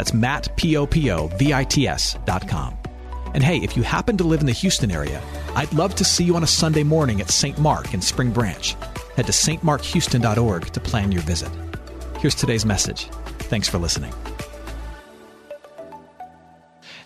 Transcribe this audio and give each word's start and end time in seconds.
That's 0.00 0.14
Matt, 0.14 0.56
P-O-P-O-V-I-T-S 0.56 2.16
dot 2.24 2.48
com. 2.48 2.74
And 3.34 3.44
hey, 3.44 3.58
if 3.58 3.76
you 3.76 3.82
happen 3.82 4.16
to 4.16 4.24
live 4.24 4.40
in 4.40 4.46
the 4.46 4.52
Houston 4.52 4.90
area, 4.90 5.20
I'd 5.54 5.70
love 5.74 5.94
to 5.96 6.06
see 6.06 6.24
you 6.24 6.36
on 6.36 6.42
a 6.42 6.46
Sunday 6.46 6.84
morning 6.84 7.20
at 7.20 7.30
St. 7.30 7.58
Mark 7.58 7.92
in 7.92 8.00
Spring 8.00 8.30
Branch. 8.30 8.74
Head 9.16 9.26
to 9.26 9.32
stmarkhouston.org 9.32 10.72
to 10.72 10.80
plan 10.80 11.12
your 11.12 11.20
visit. 11.20 11.50
Here's 12.18 12.34
today's 12.34 12.64
message. 12.64 13.10
Thanks 13.40 13.68
for 13.68 13.76
listening. 13.76 14.14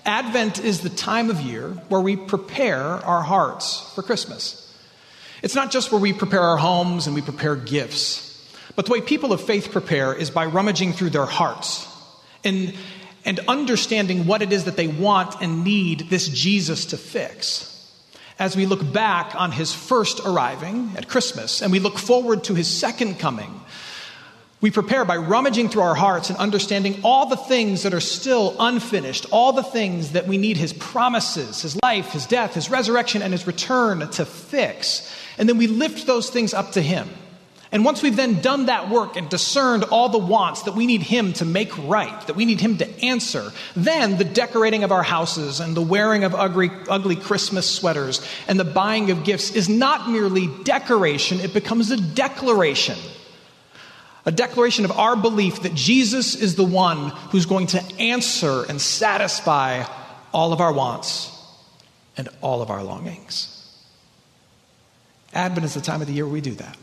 Advent 0.07 0.61
is 0.61 0.83
the 0.83 0.91
time 0.91 1.31
of 1.31 1.41
year 1.41 1.71
where 1.89 2.01
we 2.01 2.15
prepare 2.15 2.81
our 2.81 3.25
hearts 3.25 3.91
for 3.97 4.05
Christmas. 4.05 4.73
It's 5.43 5.57
not 5.57 5.73
just 5.73 5.91
where 5.91 6.01
we 6.01 6.13
prepare 6.13 6.43
our 6.43 6.59
homes 6.59 7.09
and 7.09 7.17
we 7.17 7.23
prepare 7.23 7.57
gifts, 7.57 8.57
but 8.77 8.87
the 8.87 8.93
way 8.93 9.01
people 9.01 9.33
of 9.33 9.41
faith 9.41 9.73
prepare 9.73 10.15
is 10.15 10.31
by 10.31 10.47
rummaging 10.47 10.93
through 10.93 11.11
their 11.11 11.27
hearts 11.27 11.91
and, 12.45 12.75
and 13.25 13.41
understanding 13.49 14.27
what 14.27 14.43
it 14.43 14.53
is 14.53 14.65
that 14.65 14.77
they 14.77 14.89
want 14.89 15.41
and 15.41 15.65
need 15.65 16.11
this 16.11 16.29
Jesus 16.29 16.87
to 16.87 16.97
fix. 16.97 17.71
As 18.39 18.57
we 18.57 18.67
look 18.67 18.93
back 18.93 19.35
on 19.37 19.53
his 19.53 19.73
first 19.73 20.21
arriving 20.21 20.93
at 20.97 21.09
Christmas 21.09 21.63
and 21.63 21.71
we 21.71 21.79
look 21.79 21.99
forward 21.99 22.45
to 22.45 22.55
his 22.55 22.69
second 22.69 23.19
coming, 23.19 23.61
we 24.65 24.71
prepare 24.71 25.05
by 25.05 25.19
rummaging 25.19 25.69
through 25.69 25.83
our 25.83 25.95
hearts 25.95 26.31
and 26.31 26.39
understanding 26.39 27.01
all 27.05 27.27
the 27.27 27.37
things 27.37 27.83
that 27.83 27.93
are 27.93 28.01
still 28.01 28.57
unfinished, 28.59 29.27
all 29.31 29.53
the 29.53 29.63
things 29.63 30.13
that 30.13 30.27
we 30.27 30.39
need 30.39 30.57
His 30.57 30.73
promises, 30.73 31.61
His 31.61 31.79
life, 31.83 32.13
His 32.13 32.25
death, 32.25 32.55
His 32.55 32.71
resurrection, 32.71 33.21
and 33.21 33.31
His 33.31 33.47
return 33.47 34.09
to 34.13 34.25
fix. 34.25 35.15
And 35.37 35.47
then 35.51 35.59
we 35.59 35.67
lift 35.67 36.07
those 36.07 36.31
things 36.31 36.55
up 36.55 36.73
to 36.73 36.81
Him. 36.81 37.11
And 37.75 37.85
once 37.85 38.03
we've 38.03 38.15
then 38.15 38.41
done 38.41 38.67
that 38.67 38.89
work 38.89 39.17
and 39.17 39.29
discerned 39.29 39.83
all 39.83 40.09
the 40.09 40.17
wants 40.17 40.63
that 40.63 40.77
we 40.77 40.87
need 40.87 41.03
Him 41.03 41.33
to 41.35 41.45
make 41.45 41.77
right, 41.77 42.25
that 42.29 42.37
we 42.37 42.45
need 42.45 42.61
Him 42.61 42.79
to 42.79 43.05
answer, 43.05 43.51
then 43.75 44.17
the 44.17 44.25
decorating 44.25 44.85
of 44.85 44.93
our 44.93 45.03
houses 45.03 45.59
and 45.59 45.77
the 45.77 45.83
wearing 45.83 46.23
of 46.23 46.37
ugly, 46.37 46.71
ugly 46.89 47.17
Christmas 47.17 47.69
sweaters 47.69 48.25
and 48.47 48.61
the 48.61 48.65
buying 48.65 49.11
of 49.11 49.25
gifts 49.25 49.51
is 49.51 49.69
not 49.69 50.09
merely 50.09 50.47
decoration, 50.63 51.41
it 51.41 51.53
becomes 51.53 51.91
a 51.91 51.97
declaration 51.97 52.97
a 54.27 54.33
declaration 54.33 54.87
of 54.87 54.93
our 54.93 55.17
belief 55.17 55.63
that 55.65 55.75
Jesus 55.75 56.35
is 56.35 56.55
the 56.55 56.65
one 56.65 57.11
who's 57.31 57.45
going 57.45 57.67
to 57.69 57.83
answer 57.99 58.65
and 58.69 58.81
satisfy 58.81 59.85
all 60.33 60.55
of 60.55 60.63
our 60.63 60.73
wants 60.73 61.31
and 62.17 62.31
all 62.41 62.63
of 62.63 62.71
our 62.71 62.83
longings. 62.83 63.51
Advent 65.35 65.67
is 65.67 65.75
the 65.75 65.83
time 65.83 66.01
of 66.01 66.07
the 66.07 66.15
year 66.15 66.27
we 66.27 66.41
do 66.41 66.55
that. 66.55 66.77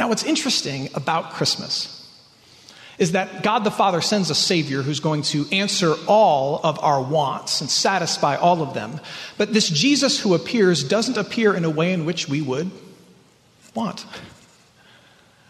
Now, 0.00 0.08
what's 0.08 0.24
interesting 0.24 0.88
about 0.94 1.32
Christmas 1.32 2.08
is 2.96 3.12
that 3.12 3.42
God 3.42 3.64
the 3.64 3.70
Father 3.70 4.00
sends 4.00 4.30
a 4.30 4.34
Savior 4.34 4.80
who's 4.80 4.98
going 4.98 5.20
to 5.24 5.46
answer 5.52 5.94
all 6.06 6.58
of 6.64 6.82
our 6.82 7.02
wants 7.02 7.60
and 7.60 7.68
satisfy 7.68 8.36
all 8.36 8.62
of 8.62 8.72
them. 8.72 8.98
But 9.36 9.52
this 9.52 9.68
Jesus 9.68 10.18
who 10.18 10.32
appears 10.32 10.82
doesn't 10.82 11.18
appear 11.18 11.52
in 11.52 11.66
a 11.66 11.70
way 11.70 11.92
in 11.92 12.06
which 12.06 12.30
we 12.30 12.40
would 12.40 12.70
want. 13.74 14.06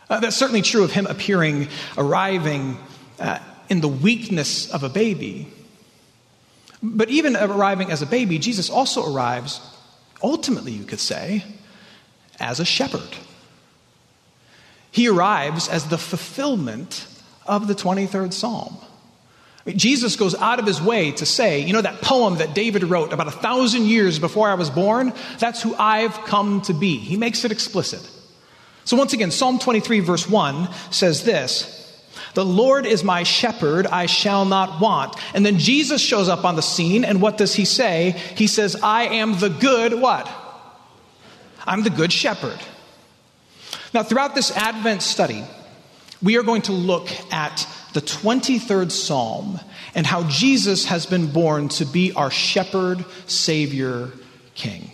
Uh, 0.09 0.19
that's 0.19 0.35
certainly 0.35 0.63
true 0.63 0.83
of 0.83 0.91
him 0.91 1.07
appearing, 1.07 1.69
arriving 1.97 2.77
uh, 3.21 3.39
in 3.69 3.81
the 3.81 3.87
weakness 3.87 4.69
of 4.73 4.83
a 4.83 4.89
baby. 4.89 5.47
But 6.83 7.09
even 7.09 7.37
arriving 7.37 7.93
as 7.93 8.03
a 8.03 8.07
baby, 8.07 8.41
Jesus 8.41 8.69
also 8.69 9.15
arrives, 9.15 9.61
ultimately, 10.25 10.73
you 10.73 10.83
could 10.83 10.99
say, 10.99 11.45
as 12.41 12.59
a 12.59 12.65
shepherd. 12.65 13.17
He 14.91 15.09
arrives 15.09 15.69
as 15.69 15.87
the 15.87 15.99
fulfillment 15.99 17.07
of 17.47 17.69
the 17.69 17.75
23rd 17.75 18.33
Psalm. 18.33 18.77
Jesus 19.67 20.17
goes 20.17 20.35
out 20.35 20.59
of 20.59 20.67
his 20.67 20.81
way 20.81 21.13
to 21.13 21.27
say, 21.27 21.61
you 21.61 21.73
know, 21.73 21.83
that 21.83 22.01
poem 22.01 22.39
that 22.39 22.55
David 22.55 22.85
wrote 22.85 23.13
about 23.13 23.29
a 23.29 23.33
thousand 23.33 23.85
years 23.85 24.19
before 24.19 24.49
I 24.49 24.55
was 24.55 24.71
born, 24.71 25.13
that's 25.39 25.63
who 25.63 25.75
I've 25.75 26.15
come 26.25 26.63
to 26.63 26.73
be. 26.73 26.97
He 26.97 27.17
makes 27.17 27.45
it 27.45 27.53
explicit. 27.53 28.09
So, 28.85 28.97
once 28.97 29.13
again, 29.13 29.31
Psalm 29.31 29.59
23, 29.59 30.01
verse 30.01 30.29
1 30.29 30.69
says 30.91 31.25
this 31.25 32.03
The 32.35 32.45
Lord 32.45 32.87
is 32.87 33.05
my 33.05 33.23
shepherd, 33.23 33.87
I 33.87 34.07
shall 34.07 34.47
not 34.47 34.81
want. 34.81 35.15
And 35.35 35.45
then 35.45 35.59
Jesus 35.59 36.01
shows 36.01 36.29
up 36.29 36.45
on 36.45 36.57
the 36.57 36.63
scene, 36.63 37.05
and 37.05 37.21
what 37.21 37.37
does 37.37 37.55
he 37.55 37.67
say? 37.67 38.13
He 38.37 38.47
says, 38.47 38.77
I 38.83 39.05
am 39.05 39.39
the 39.39 39.51
good 39.51 39.95
what? 39.95 40.29
I'm 41.67 41.83
the 41.83 41.91
good 41.91 42.13
shepherd. 42.13 42.59
Now, 43.93 44.03
throughout 44.03 44.35
this 44.35 44.51
Advent 44.57 45.03
study, 45.03 45.45
we 46.23 46.37
are 46.37 46.43
going 46.43 46.63
to 46.63 46.73
look 46.73 47.09
at 47.33 47.67
the 47.93 48.01
23rd 48.01 48.93
Psalm 48.93 49.59
and 49.95 50.07
how 50.07 50.23
Jesus 50.29 50.85
has 50.85 51.07
been 51.07 51.33
born 51.33 51.69
to 51.71 51.85
be 51.85 52.13
our 52.13 52.31
shepherd, 52.31 53.05
Savior, 53.27 54.11
King. 54.55 54.93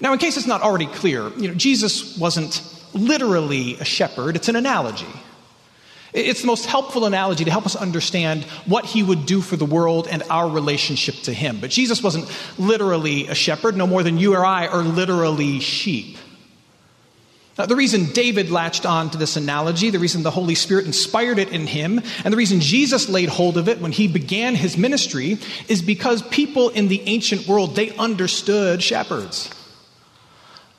Now, 0.00 0.12
in 0.12 0.18
case 0.18 0.36
it's 0.36 0.46
not 0.46 0.62
already 0.62 0.86
clear, 0.86 1.28
you 1.36 1.48
know, 1.48 1.54
Jesus 1.54 2.16
wasn't 2.16 2.62
literally 2.94 3.76
a 3.76 3.84
shepherd, 3.84 4.36
it's 4.36 4.48
an 4.48 4.56
analogy. 4.56 5.06
It's 6.14 6.42
the 6.42 6.46
most 6.46 6.66
helpful 6.66 7.06
analogy 7.06 7.44
to 7.44 7.50
help 7.50 7.64
us 7.64 7.74
understand 7.74 8.44
what 8.66 8.84
he 8.84 9.02
would 9.02 9.24
do 9.24 9.40
for 9.40 9.56
the 9.56 9.64
world 9.64 10.06
and 10.08 10.22
our 10.28 10.48
relationship 10.48 11.14
to 11.22 11.32
him. 11.32 11.58
But 11.58 11.70
Jesus 11.70 12.02
wasn't 12.02 12.30
literally 12.58 13.28
a 13.28 13.34
shepherd, 13.34 13.76
no 13.76 13.86
more 13.86 14.02
than 14.02 14.18
you 14.18 14.34
or 14.34 14.44
I 14.44 14.66
are 14.66 14.82
literally 14.82 15.60
sheep. 15.60 16.18
Now, 17.58 17.66
the 17.66 17.76
reason 17.76 18.06
David 18.06 18.50
latched 18.50 18.86
on 18.86 19.10
to 19.10 19.18
this 19.18 19.36
analogy, 19.36 19.90
the 19.90 19.98
reason 19.98 20.22
the 20.22 20.30
Holy 20.30 20.54
Spirit 20.54 20.86
inspired 20.86 21.38
it 21.38 21.50
in 21.50 21.66
him, 21.66 22.00
and 22.24 22.32
the 22.32 22.38
reason 22.38 22.60
Jesus 22.60 23.10
laid 23.10 23.28
hold 23.28 23.58
of 23.58 23.68
it 23.68 23.78
when 23.78 23.92
he 23.92 24.08
began 24.08 24.54
his 24.54 24.78
ministry 24.78 25.38
is 25.68 25.82
because 25.82 26.22
people 26.22 26.70
in 26.70 26.88
the 26.88 27.02
ancient 27.02 27.46
world, 27.46 27.76
they 27.76 27.94
understood 27.96 28.82
shepherds. 28.82 29.50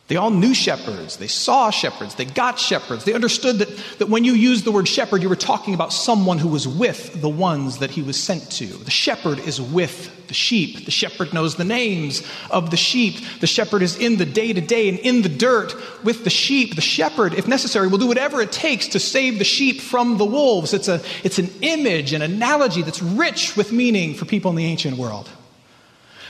They 0.09 0.17
all 0.17 0.31
knew 0.31 0.53
shepherds. 0.53 1.15
They 1.15 1.27
saw 1.27 1.69
shepherds. 1.69 2.15
They 2.15 2.25
got 2.25 2.59
shepherds. 2.59 3.05
They 3.05 3.13
understood 3.13 3.59
that, 3.59 3.69
that 4.00 4.09
when 4.09 4.25
you 4.25 4.33
used 4.33 4.65
the 4.65 4.71
word 4.71 4.85
shepherd, 4.85 5.21
you 5.23 5.29
were 5.29 5.35
talking 5.38 5.73
about 5.73 5.94
someone 5.94 6.38
who 6.38 6.50
was 6.50 6.67
with 6.67 7.21
the 7.21 7.29
ones 7.29 7.77
that 7.77 7.89
he 7.89 8.01
was 8.01 8.21
sent 8.21 8.51
to. 8.51 8.65
The 8.65 8.91
shepherd 8.91 9.39
is 9.39 9.61
with 9.61 10.27
the 10.27 10.33
sheep. 10.33 10.83
The 10.83 10.91
shepherd 10.91 11.33
knows 11.33 11.55
the 11.55 11.63
names 11.63 12.21
of 12.51 12.69
the 12.69 12.75
sheep. 12.75 13.15
The 13.39 13.47
shepherd 13.47 13.81
is 13.81 13.97
in 13.97 14.17
the 14.17 14.25
day 14.25 14.51
to 14.51 14.59
day 14.59 14.89
and 14.89 15.00
in 15.00 15.21
the 15.21 15.29
dirt 15.29 15.73
with 16.03 16.25
the 16.25 16.29
sheep. 16.29 16.75
The 16.75 16.81
shepherd, 16.81 17.33
if 17.35 17.47
necessary, 17.47 17.88
will 17.88 17.97
do 17.97 18.07
whatever 18.07 18.41
it 18.41 18.51
takes 18.51 18.89
to 18.89 19.00
save 19.00 19.39
the 19.39 19.45
sheep 19.45 19.79
from 19.79 20.17
the 20.17 20.25
wolves. 20.25 20.73
It's, 20.73 20.89
a, 20.89 21.01
it's 21.23 21.39
an 21.39 21.50
image, 21.61 22.11
an 22.11 22.21
analogy 22.21 22.81
that's 22.81 23.01
rich 23.01 23.55
with 23.55 23.71
meaning 23.71 24.15
for 24.15 24.25
people 24.25 24.51
in 24.51 24.57
the 24.57 24.65
ancient 24.65 24.97
world. 24.97 25.29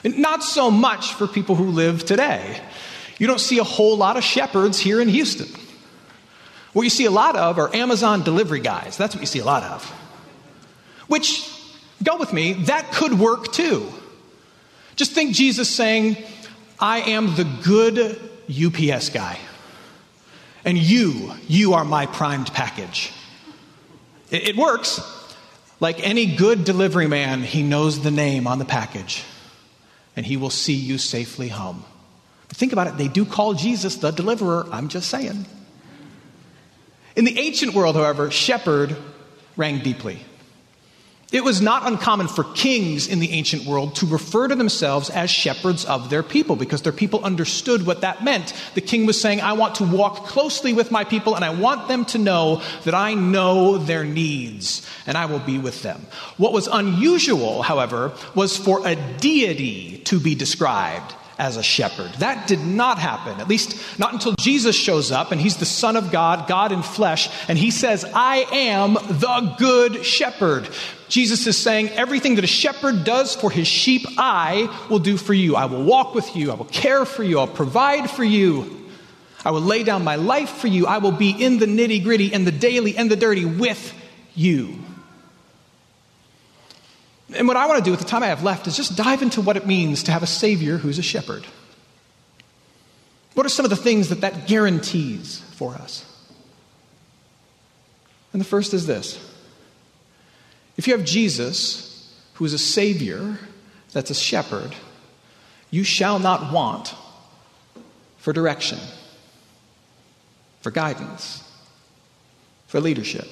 And 0.03 0.19
not 0.19 0.43
so 0.43 0.69
much 0.69 1.15
for 1.15 1.27
people 1.27 1.55
who 1.55 1.71
live 1.71 2.05
today. 2.05 2.61
You 3.19 3.27
don't 3.27 3.39
see 3.39 3.59
a 3.59 3.63
whole 3.63 3.97
lot 3.97 4.17
of 4.17 4.23
shepherds 4.23 4.79
here 4.79 4.99
in 4.99 5.07
Houston. 5.07 5.47
What 6.73 6.83
you 6.83 6.89
see 6.89 7.05
a 7.05 7.11
lot 7.11 7.35
of 7.35 7.59
are 7.59 7.73
Amazon 7.73 8.23
delivery 8.23 8.59
guys. 8.59 8.97
That's 8.97 9.15
what 9.15 9.21
you 9.21 9.27
see 9.27 9.39
a 9.39 9.45
lot 9.45 9.63
of. 9.63 9.85
Which, 11.07 11.49
go 12.03 12.17
with 12.17 12.33
me, 12.33 12.53
that 12.53 12.91
could 12.91 13.13
work 13.13 13.51
too. 13.51 13.87
Just 14.95 15.11
think 15.11 15.35
Jesus 15.35 15.69
saying, 15.69 16.17
I 16.79 17.01
am 17.01 17.35
the 17.35 17.45
good 17.63 18.19
UPS 18.49 19.09
guy. 19.09 19.37
And 20.65 20.77
you, 20.77 21.33
you 21.47 21.73
are 21.73 21.83
my 21.83 22.05
primed 22.05 22.51
package. 22.53 23.11
It, 24.31 24.49
it 24.49 24.55
works. 24.55 25.01
Like 25.79 26.05
any 26.05 26.35
good 26.35 26.63
delivery 26.63 27.07
man, 27.07 27.41
he 27.41 27.61
knows 27.61 28.01
the 28.01 28.11
name 28.11 28.47
on 28.47 28.57
the 28.57 28.65
package, 28.65 29.23
and 30.15 30.25
he 30.25 30.37
will 30.37 30.49
see 30.49 30.73
you 30.73 30.97
safely 30.97 31.49
home. 31.49 31.83
Think 32.53 32.71
about 32.71 32.87
it, 32.87 32.97
they 32.97 33.07
do 33.07 33.25
call 33.25 33.53
Jesus 33.53 33.95
the 33.97 34.11
deliverer. 34.11 34.67
I'm 34.71 34.87
just 34.87 35.09
saying. 35.09 35.45
In 37.15 37.25
the 37.25 37.37
ancient 37.39 37.73
world, 37.73 37.95
however, 37.95 38.31
shepherd 38.31 38.95
rang 39.55 39.79
deeply. 39.79 40.19
It 41.31 41.43
was 41.43 41.61
not 41.63 41.87
uncommon 41.87 42.27
for 42.27 42.43
kings 42.43 43.07
in 43.07 43.19
the 43.19 43.31
ancient 43.31 43.65
world 43.65 43.95
to 43.95 44.05
refer 44.05 44.47
to 44.47 44.55
themselves 44.55 45.09
as 45.09 45.31
shepherds 45.31 45.83
of 45.83 46.11
their 46.11 46.21
people 46.21 46.55
because 46.55 46.83
their 46.83 46.93
people 46.93 47.25
understood 47.25 47.87
what 47.87 48.01
that 48.01 48.23
meant. 48.23 48.53
The 48.75 48.81
king 48.81 49.07
was 49.07 49.19
saying, 49.19 49.41
I 49.41 49.53
want 49.53 49.75
to 49.75 49.83
walk 49.83 50.27
closely 50.27 50.73
with 50.73 50.91
my 50.91 51.03
people 51.03 51.33
and 51.33 51.43
I 51.43 51.49
want 51.49 51.87
them 51.87 52.05
to 52.05 52.19
know 52.19 52.61
that 52.83 52.93
I 52.93 53.15
know 53.15 53.79
their 53.79 54.03
needs 54.03 54.87
and 55.07 55.17
I 55.17 55.25
will 55.25 55.39
be 55.39 55.57
with 55.57 55.81
them. 55.81 56.05
What 56.37 56.53
was 56.53 56.67
unusual, 56.67 57.63
however, 57.63 58.11
was 58.35 58.55
for 58.55 58.87
a 58.87 58.95
deity 59.17 60.03
to 60.05 60.19
be 60.19 60.35
described 60.35 61.15
as 61.43 61.57
a 61.57 61.63
shepherd. 61.63 62.09
That 62.19 62.47
did 62.47 62.61
not 62.61 62.97
happen, 62.97 63.41
at 63.41 63.49
least 63.49 63.99
not 63.99 64.13
until 64.13 64.33
Jesus 64.39 64.77
shows 64.77 65.11
up 65.11 65.33
and 65.33 65.41
he's 65.41 65.57
the 65.57 65.65
Son 65.65 65.97
of 65.97 66.09
God, 66.09 66.47
God 66.47 66.71
in 66.71 66.81
flesh, 66.81 67.29
and 67.49 67.57
he 67.57 67.69
says, 67.69 68.05
I 68.13 68.47
am 68.53 68.93
the 68.93 69.53
good 69.59 70.05
shepherd. 70.05 70.69
Jesus 71.09 71.45
is 71.45 71.57
saying, 71.57 71.89
Everything 71.89 72.35
that 72.35 72.45
a 72.45 72.47
shepherd 72.47 73.03
does 73.03 73.35
for 73.35 73.51
his 73.51 73.67
sheep, 73.67 74.05
I 74.17 74.73
will 74.89 74.99
do 74.99 75.17
for 75.17 75.33
you. 75.33 75.57
I 75.57 75.65
will 75.65 75.83
walk 75.83 76.15
with 76.15 76.33
you. 76.33 76.49
I 76.49 76.55
will 76.55 76.63
care 76.65 77.03
for 77.03 77.23
you. 77.23 77.39
I'll 77.39 77.47
provide 77.47 78.09
for 78.09 78.23
you. 78.23 78.87
I 79.43 79.51
will 79.51 79.61
lay 79.61 79.83
down 79.83 80.05
my 80.05 80.15
life 80.15 80.49
for 80.49 80.67
you. 80.67 80.87
I 80.87 80.99
will 80.99 81.11
be 81.11 81.31
in 81.31 81.59
the 81.59 81.65
nitty 81.65 82.05
gritty 82.05 82.33
and 82.33 82.47
the 82.47 82.53
daily 82.53 82.95
and 82.95 83.11
the 83.11 83.17
dirty 83.17 83.43
with 83.43 83.93
you. 84.33 84.82
And 87.35 87.47
what 87.47 87.57
I 87.57 87.65
want 87.65 87.79
to 87.79 87.83
do 87.83 87.91
with 87.91 87.99
the 87.99 88.05
time 88.05 88.23
I 88.23 88.27
have 88.27 88.43
left 88.43 88.67
is 88.67 88.75
just 88.75 88.95
dive 88.95 89.21
into 89.21 89.41
what 89.41 89.57
it 89.57 89.65
means 89.65 90.03
to 90.03 90.11
have 90.11 90.23
a 90.23 90.27
Savior 90.27 90.77
who's 90.77 90.99
a 90.99 91.03
shepherd. 91.03 91.45
What 93.33 93.45
are 93.45 93.49
some 93.49 93.65
of 93.65 93.71
the 93.71 93.77
things 93.77 94.09
that 94.09 94.21
that 94.21 94.47
guarantees 94.47 95.39
for 95.55 95.73
us? 95.73 96.05
And 98.31 98.41
the 98.41 98.45
first 98.45 98.73
is 98.73 98.85
this 98.85 99.19
if 100.77 100.87
you 100.87 100.95
have 100.95 101.05
Jesus, 101.05 102.13
who 102.35 102.45
is 102.45 102.53
a 102.53 102.59
Savior, 102.59 103.39
that's 103.91 104.09
a 104.09 104.15
shepherd, 104.15 104.75
you 105.69 105.83
shall 105.83 106.19
not 106.19 106.51
want 106.51 106.95
for 108.17 108.33
direction, 108.33 108.79
for 110.61 110.71
guidance, 110.71 111.43
for 112.67 112.79
leadership. 112.79 113.27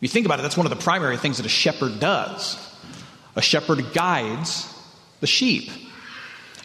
You 0.00 0.08
think 0.08 0.26
about 0.26 0.38
it, 0.38 0.42
that's 0.42 0.56
one 0.56 0.66
of 0.66 0.70
the 0.70 0.82
primary 0.82 1.16
things 1.16 1.38
that 1.38 1.46
a 1.46 1.50
shepherd 1.50 2.00
does. 2.00 2.58
A 3.34 3.42
shepherd 3.42 3.92
guides 3.92 4.72
the 5.20 5.26
sheep. 5.26 5.70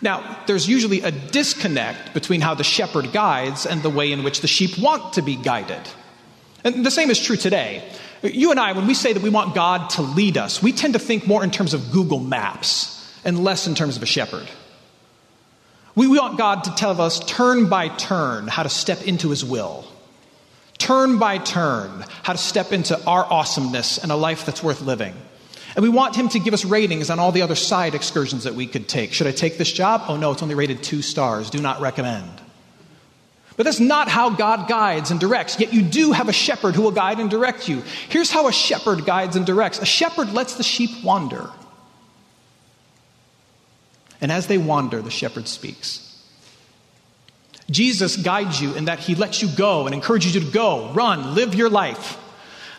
Now, 0.01 0.39
there's 0.47 0.67
usually 0.67 1.01
a 1.01 1.11
disconnect 1.11 2.13
between 2.13 2.41
how 2.41 2.55
the 2.55 2.63
shepherd 2.63 3.13
guides 3.13 3.65
and 3.65 3.83
the 3.83 3.89
way 3.89 4.11
in 4.11 4.23
which 4.23 4.41
the 4.41 4.47
sheep 4.47 4.77
want 4.77 5.13
to 5.13 5.21
be 5.21 5.35
guided. 5.35 5.81
And 6.63 6.85
the 6.85 6.91
same 6.91 7.09
is 7.09 7.19
true 7.19 7.37
today. 7.37 7.83
You 8.23 8.51
and 8.51 8.59
I, 8.59 8.73
when 8.73 8.87
we 8.87 8.93
say 8.93 9.13
that 9.13 9.23
we 9.23 9.29
want 9.29 9.55
God 9.55 9.89
to 9.91 10.01
lead 10.01 10.37
us, 10.37 10.61
we 10.61 10.71
tend 10.71 10.93
to 10.93 10.99
think 10.99 11.25
more 11.25 11.43
in 11.43 11.51
terms 11.51 11.73
of 11.73 11.91
Google 11.91 12.19
Maps 12.19 12.97
and 13.23 13.43
less 13.43 13.67
in 13.67 13.75
terms 13.75 13.97
of 13.97 14.03
a 14.03 14.07
shepherd. 14.07 14.47
We 15.95 16.07
want 16.07 16.37
God 16.37 16.63
to 16.65 16.75
tell 16.75 16.99
us 17.01 17.19
turn 17.25 17.67
by 17.67 17.89
turn 17.89 18.47
how 18.47 18.63
to 18.63 18.69
step 18.69 19.01
into 19.03 19.29
his 19.29 19.43
will 19.43 19.85
turn 20.81 21.19
by 21.19 21.37
turn, 21.37 22.03
how 22.23 22.33
to 22.33 22.39
step 22.39 22.71
into 22.71 22.99
our 23.05 23.23
awesomeness 23.23 23.99
and 23.99 24.11
a 24.11 24.15
life 24.15 24.45
that's 24.45 24.63
worth 24.63 24.81
living. 24.81 25.13
And 25.75 25.83
we 25.83 25.89
want 25.89 26.15
him 26.15 26.27
to 26.29 26.39
give 26.39 26.53
us 26.53 26.65
ratings 26.65 27.09
on 27.09 27.19
all 27.19 27.31
the 27.31 27.43
other 27.43 27.55
side 27.55 27.93
excursions 27.93 28.43
that 28.43 28.55
we 28.55 28.67
could 28.67 28.89
take. 28.89 29.13
Should 29.13 29.27
I 29.27 29.31
take 29.31 29.57
this 29.57 29.71
job? 29.71 30.03
Oh 30.07 30.17
no, 30.17 30.31
it's 30.31 30.41
only 30.41 30.55
rated 30.55 30.83
two 30.83 31.01
stars. 31.01 31.49
Do 31.49 31.59
not 31.61 31.79
recommend. 31.79 32.41
But 33.57 33.63
that's 33.63 33.79
not 33.79 34.07
how 34.07 34.31
God 34.31 34.67
guides 34.67 35.11
and 35.11 35.19
directs. 35.19 35.59
Yet 35.59 35.71
you 35.71 35.83
do 35.83 36.13
have 36.13 36.29
a 36.29 36.33
shepherd 36.33 36.75
who 36.75 36.81
will 36.81 36.91
guide 36.91 37.19
and 37.19 37.29
direct 37.29 37.69
you. 37.69 37.83
Here's 38.09 38.31
how 38.31 38.47
a 38.47 38.51
shepherd 38.51 39.05
guides 39.05 39.35
and 39.35 39.45
directs 39.45 39.79
a 39.79 39.85
shepherd 39.85 40.33
lets 40.33 40.55
the 40.55 40.63
sheep 40.63 41.03
wander. 41.03 41.49
And 44.19 44.31
as 44.31 44.47
they 44.47 44.57
wander, 44.57 45.01
the 45.01 45.11
shepherd 45.11 45.47
speaks. 45.47 46.10
Jesus 47.71 48.17
guides 48.17 48.61
you 48.61 48.73
in 48.75 48.85
that 48.85 48.99
he 48.99 49.15
lets 49.15 49.41
you 49.41 49.47
go 49.47 49.85
and 49.85 49.95
encourages 49.95 50.35
you 50.35 50.41
to 50.41 50.51
go, 50.51 50.91
run, 50.93 51.33
live 51.33 51.55
your 51.55 51.69
life. 51.69 52.17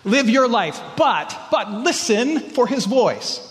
Live 0.05 0.29
your 0.29 0.49
life, 0.49 0.81
but 0.97 1.37
but 1.51 1.71
listen 1.71 2.41
for 2.41 2.67
his 2.67 2.87
voice. 2.87 3.49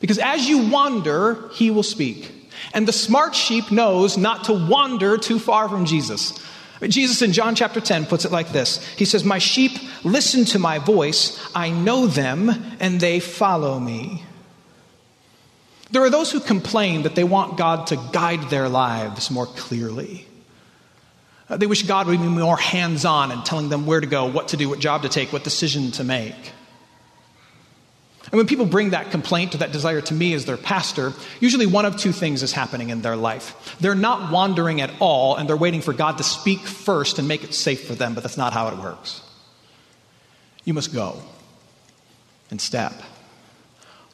Because 0.00 0.18
as 0.18 0.48
you 0.48 0.70
wander, 0.70 1.48
he 1.54 1.70
will 1.70 1.82
speak. 1.82 2.32
And 2.74 2.86
the 2.86 2.92
smart 2.92 3.34
sheep 3.34 3.70
knows 3.70 4.18
not 4.18 4.44
to 4.44 4.52
wander 4.52 5.16
too 5.16 5.38
far 5.38 5.68
from 5.68 5.86
Jesus. 5.86 6.38
Jesus 6.82 7.20
in 7.20 7.32
John 7.32 7.54
chapter 7.54 7.80
10 7.80 8.06
puts 8.06 8.24
it 8.24 8.32
like 8.32 8.52
this 8.52 8.84
He 8.96 9.04
says, 9.04 9.24
My 9.24 9.38
sheep 9.38 9.72
listen 10.04 10.44
to 10.46 10.58
my 10.58 10.78
voice, 10.78 11.38
I 11.54 11.70
know 11.70 12.06
them, 12.06 12.50
and 12.80 13.00
they 13.00 13.20
follow 13.20 13.78
me. 13.78 14.24
There 15.90 16.02
are 16.02 16.10
those 16.10 16.30
who 16.30 16.40
complain 16.40 17.02
that 17.02 17.14
they 17.14 17.24
want 17.24 17.56
God 17.56 17.88
to 17.88 17.96
guide 18.12 18.42
their 18.50 18.68
lives 18.68 19.30
more 19.30 19.46
clearly. 19.46 20.26
Uh, 21.48 21.56
they 21.56 21.66
wish 21.66 21.82
God 21.82 22.06
would 22.06 22.20
be 22.20 22.28
more 22.28 22.56
hands 22.56 23.04
on 23.04 23.32
in 23.32 23.42
telling 23.42 23.68
them 23.68 23.86
where 23.86 24.00
to 24.00 24.06
go, 24.06 24.26
what 24.26 24.48
to 24.48 24.56
do, 24.56 24.68
what 24.68 24.78
job 24.78 25.02
to 25.02 25.08
take, 25.08 25.32
what 25.32 25.42
decision 25.42 25.90
to 25.92 26.04
make. 26.04 26.36
And 28.30 28.34
when 28.34 28.46
people 28.46 28.66
bring 28.66 28.90
that 28.90 29.10
complaint 29.10 29.56
or 29.56 29.58
that 29.58 29.72
desire 29.72 30.00
to 30.02 30.14
me 30.14 30.34
as 30.34 30.44
their 30.44 30.56
pastor, 30.56 31.12
usually 31.40 31.66
one 31.66 31.84
of 31.84 31.96
two 31.96 32.12
things 32.12 32.44
is 32.44 32.52
happening 32.52 32.90
in 32.90 33.02
their 33.02 33.16
life. 33.16 33.76
They're 33.80 33.96
not 33.96 34.30
wandering 34.30 34.80
at 34.80 34.92
all, 35.00 35.34
and 35.34 35.48
they're 35.48 35.56
waiting 35.56 35.80
for 35.80 35.92
God 35.92 36.18
to 36.18 36.22
speak 36.22 36.60
first 36.60 37.18
and 37.18 37.26
make 37.26 37.42
it 37.42 37.54
safe 37.54 37.88
for 37.88 37.96
them, 37.96 38.14
but 38.14 38.22
that's 38.22 38.36
not 38.36 38.52
how 38.52 38.68
it 38.68 38.78
works. 38.78 39.22
You 40.64 40.74
must 40.74 40.94
go 40.94 41.20
and 42.52 42.60
step 42.60 42.92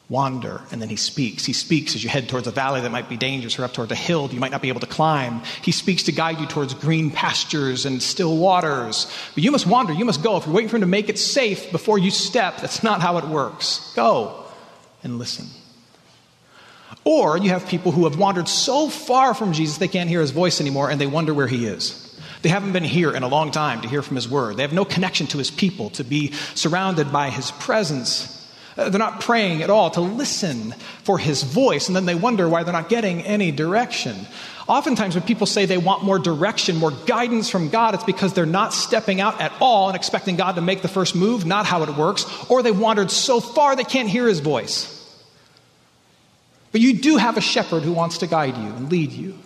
wander, 0.09 0.61
and 0.71 0.81
then 0.81 0.87
he 0.87 0.95
speaks. 0.95 1.43
He 1.43 1.53
speaks 1.53 1.93
as 1.95 2.03
you 2.03 2.09
head 2.09 2.29
towards 2.29 2.47
a 2.47 2.51
valley 2.51 2.79
that 2.81 2.91
might 2.91 3.09
be 3.09 3.17
dangerous 3.17 3.59
or 3.59 3.65
up 3.65 3.73
towards 3.73 3.91
a 3.91 3.95
hill 3.95 4.27
that 4.27 4.33
you 4.33 4.39
might 4.39 4.51
not 4.51 4.61
be 4.61 4.69
able 4.69 4.79
to 4.79 4.87
climb. 4.87 5.41
He 5.61 5.73
speaks 5.73 6.03
to 6.03 6.13
guide 6.13 6.39
you 6.39 6.45
towards 6.45 6.73
green 6.73 7.11
pastures 7.11 7.85
and 7.85 8.01
still 8.01 8.37
waters. 8.37 9.11
But 9.35 9.43
you 9.43 9.51
must 9.51 9.67
wander, 9.67 9.91
you 9.91 10.05
must 10.05 10.23
go. 10.23 10.37
If 10.37 10.45
you're 10.45 10.55
waiting 10.55 10.69
for 10.69 10.77
him 10.77 10.81
to 10.81 10.87
make 10.87 11.09
it 11.09 11.19
safe 11.19 11.71
before 11.71 11.99
you 11.99 12.11
step, 12.11 12.57
that's 12.61 12.83
not 12.83 13.01
how 13.01 13.17
it 13.17 13.25
works. 13.25 13.91
Go 13.95 14.45
and 15.03 15.19
listen. 15.19 15.47
Or 17.03 17.37
you 17.37 17.49
have 17.49 17.67
people 17.67 17.91
who 17.91 18.05
have 18.05 18.17
wandered 18.17 18.47
so 18.47 18.89
far 18.89 19.33
from 19.33 19.53
Jesus 19.53 19.77
they 19.77 19.87
can't 19.87 20.09
hear 20.09 20.21
his 20.21 20.31
voice 20.31 20.61
anymore 20.61 20.89
and 20.89 21.01
they 21.01 21.07
wonder 21.07 21.33
where 21.33 21.47
he 21.47 21.65
is. 21.65 22.03
They 22.43 22.49
haven't 22.49 22.71
been 22.71 22.83
here 22.83 23.11
in 23.11 23.23
a 23.23 23.27
long 23.27 23.51
time 23.51 23.81
to 23.81 23.89
hear 23.89 24.01
from 24.01 24.15
his 24.15 24.29
word. 24.29 24.57
They 24.57 24.61
have 24.61 24.73
no 24.73 24.85
connection 24.85 25.27
to 25.27 25.37
his 25.37 25.49
people, 25.49 25.89
to 25.91 26.03
be 26.03 26.31
surrounded 26.53 27.11
by 27.11 27.29
his 27.29 27.51
presence. 27.51 28.36
Uh, 28.77 28.89
they're 28.89 28.99
not 28.99 29.21
praying 29.21 29.63
at 29.63 29.69
all 29.69 29.89
to 29.89 30.01
listen 30.01 30.71
for 31.03 31.17
his 31.17 31.41
voice, 31.41 31.87
and 31.87 31.95
then 31.95 32.05
they 32.05 32.13
wonder 32.13 32.47
why 32.47 32.61
they're 32.63 32.73
not 32.73 32.89
getting 32.89 33.21
any 33.21 33.51
direction. 33.51 34.15
Oftentimes, 34.67 35.15
when 35.15 35.23
people 35.23 35.47
say 35.47 35.65
they 35.65 35.77
want 35.77 36.03
more 36.03 36.19
direction, 36.19 36.75
more 36.75 36.91
guidance 36.91 37.49
from 37.49 37.69
God, 37.69 37.95
it's 37.95 38.03
because 38.03 38.33
they're 38.33 38.45
not 38.45 38.73
stepping 38.73 39.19
out 39.19 39.41
at 39.41 39.51
all 39.59 39.87
and 39.87 39.95
expecting 39.95 40.35
God 40.35 40.55
to 40.55 40.61
make 40.61 40.81
the 40.81 40.87
first 40.87 41.15
move, 41.15 41.45
not 41.45 41.65
how 41.65 41.81
it 41.83 41.89
works, 41.89 42.25
or 42.49 42.61
they 42.61 42.71
wandered 42.71 43.09
so 43.09 43.39
far 43.39 43.75
they 43.75 43.83
can't 43.83 44.09
hear 44.09 44.27
his 44.27 44.41
voice. 44.41 44.93
But 46.71 46.81
you 46.81 46.99
do 46.99 47.17
have 47.17 47.37
a 47.37 47.41
shepherd 47.41 47.81
who 47.81 47.93
wants 47.93 48.19
to 48.19 48.27
guide 48.27 48.57
you 48.57 48.67
and 48.67 48.91
lead 48.91 49.11
you. 49.11 49.39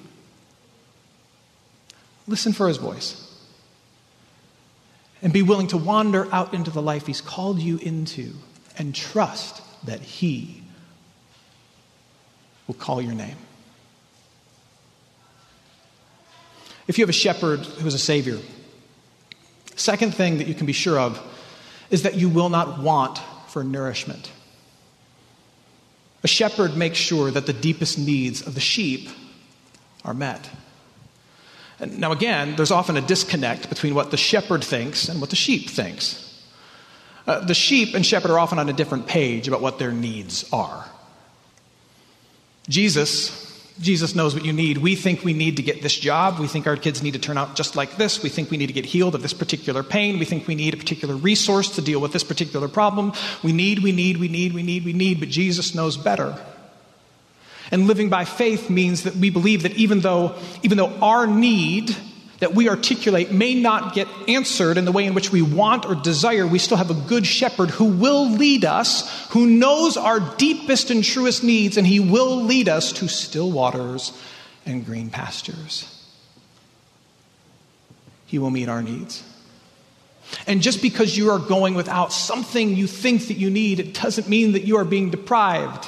Listen 2.28 2.52
for 2.52 2.68
his 2.68 2.78
voice. 2.78 3.18
And 5.22 5.32
be 5.32 5.44
willing 5.44 5.68
to 5.68 5.78
wander 5.78 6.28
out 6.34 6.54
into 6.54 6.72
the 6.72 6.82
life 6.82 7.06
he's 7.06 7.22
called 7.22 7.60
you 7.60 7.78
into 7.78 8.34
and 8.82 8.96
trust 8.96 9.62
that 9.86 10.02
he 10.02 10.60
will 12.66 12.74
call 12.74 13.00
your 13.00 13.14
name. 13.14 13.38
If 16.88 16.98
you 16.98 17.04
have 17.04 17.10
a 17.10 17.14
shepherd 17.14 17.60
who 17.60 17.86
is 17.86 17.94
a 17.94 18.00
savior, 18.00 18.40
second 19.76 20.16
thing 20.16 20.40
that 20.40 20.48
you 20.48 20.56
can 20.56 20.66
be 20.66 20.74
sure 20.74 20.98
of 20.98 21.22
is 21.92 22.02
that 22.02 22.16
you 22.16 22.28
will 22.28 22.50
not 22.50 22.82
want 22.82 23.20
for 23.50 23.64
nourishment. 23.64 24.32
A 26.24 26.28
shepherd 26.28 26.76
makes 26.76 26.98
sure 26.98 27.30
that 27.30 27.46
the 27.46 27.54
deepest 27.54 28.00
needs 28.00 28.42
of 28.42 28.56
the 28.56 28.60
sheep 28.60 29.10
are 30.04 30.16
met. 30.16 30.50
Now, 31.80 32.12
again, 32.12 32.56
there's 32.56 32.72
often 32.72 32.98
a 32.98 33.02
disconnect 33.02 33.70
between 33.70 33.94
what 33.94 34.10
the 34.10 34.18
shepherd 34.18 34.64
thinks 34.64 35.08
and 35.08 35.22
what 35.22 35.30
the 35.30 35.36
sheep 35.36 35.70
thinks. 35.70 36.31
Uh, 37.28 37.40
the 37.40 37.54
sheep 37.54 37.94
and 37.94 38.06
shepherd 38.06 38.32
are 38.32 38.40
often 38.40 38.60
on 38.60 38.68
a 38.70 38.74
different 38.74 39.08
page 39.08 39.48
about 39.48 39.62
what 39.62 39.80
their 39.80 39.92
needs 39.92 40.52
are. 40.52 40.86
Jesus, 42.68 43.52
Jesus 43.80 44.16
knows 44.16 44.34
what 44.34 44.46
you 44.46 44.54
need. 44.54 44.78
We 44.78 44.96
think 44.96 45.24
we 45.24 45.34
need 45.34 45.58
to 45.58 45.64
get 45.64 45.82
this 45.82 45.96
job. 45.96 46.40
We 46.40 46.48
think 46.48 46.68
our 46.68 46.78
kids 46.78 47.04
need 47.04 47.14
to 47.14 47.20
turn 47.20 47.38
out 47.38 47.56
just 47.56 47.76
like 47.76 47.98
this. 47.98 48.24
We 48.24 48.30
think 48.30 48.50
we 48.50 48.58
need 48.58 48.68
to 48.68 48.74
get 48.74 48.86
healed 48.86 49.16
of 49.16 49.22
this 49.22 49.34
particular 49.34 49.84
pain. 49.84 50.20
We 50.20 50.26
think 50.26 50.48
we 50.48 50.56
need 50.56 50.74
a 50.74 50.78
particular 50.78 51.16
resource 51.16 51.76
to 51.76 51.82
deal 51.82 52.00
with 52.00 52.14
this 52.14 52.24
particular 52.24 52.68
problem. 52.68 53.14
We 53.44 53.52
need, 53.52 53.80
we 53.80 53.92
need, 53.92 54.18
we 54.18 54.28
need, 54.28 54.54
we 54.54 54.64
need, 54.64 54.86
we 54.86 54.94
need, 54.94 55.20
but 55.20 55.30
Jesus 55.30 55.76
knows 55.76 55.98
better. 55.98 56.38
And 57.72 57.88
living 57.88 58.10
by 58.10 58.26
faith 58.26 58.70
means 58.70 59.04
that 59.04 59.16
we 59.16 59.30
believe 59.30 59.64
that 59.64 59.74
even 59.76 60.02
though, 60.02 60.36
even 60.62 60.78
though 60.78 60.94
our 61.02 61.26
need 61.26 61.96
that 62.42 62.56
we 62.56 62.68
articulate 62.68 63.32
may 63.32 63.54
not 63.54 63.94
get 63.94 64.08
answered 64.28 64.76
in 64.76 64.84
the 64.84 64.92
way 64.92 65.06
in 65.06 65.14
which 65.14 65.32
we 65.32 65.44
want 65.44 65.86
or 65.86 65.94
desire, 65.94 66.46
we 66.48 66.58
still 66.58 66.76
have 66.76 66.90
a 66.90 66.96
good 67.08 67.26
shepherd 67.26 67.70
who 67.70 67.86
will 67.86 68.32
lead 68.32 68.66
us, 68.66 69.28
who 69.30 69.46
knows 69.46 69.96
our 69.96 70.20
deepest 70.38 70.90
and 70.90 71.04
truest 71.04 71.44
needs, 71.44 71.78
and 71.78 71.86
he 71.86 72.00
will 72.00 72.44
lead 72.44 72.68
us 72.68 72.94
to 72.94 73.08
still 73.08 73.52
waters 73.52 74.12
and 74.66 74.84
green 74.84 75.12
pastures. 75.12 75.88
He 78.26 78.40
will 78.40 78.50
meet 78.50 78.70
our 78.70 78.82
needs. 78.82 79.24
And 80.48 80.64
just 80.64 80.82
because 80.82 81.16
you 81.16 81.30
are 81.30 81.40
going 81.40 81.76
without 81.76 82.12
something 82.12 82.76
you 82.76 82.88
think 82.88 83.28
that 83.28 83.38
you 83.38 83.52
need, 83.52 83.80
it 83.80 83.94
doesn't 83.94 84.28
mean 84.28 84.54
that 84.54 84.64
you 84.64 84.78
are 84.78 84.86
being 84.86 85.12
deprived. 85.12 85.88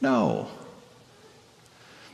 No. 0.00 0.48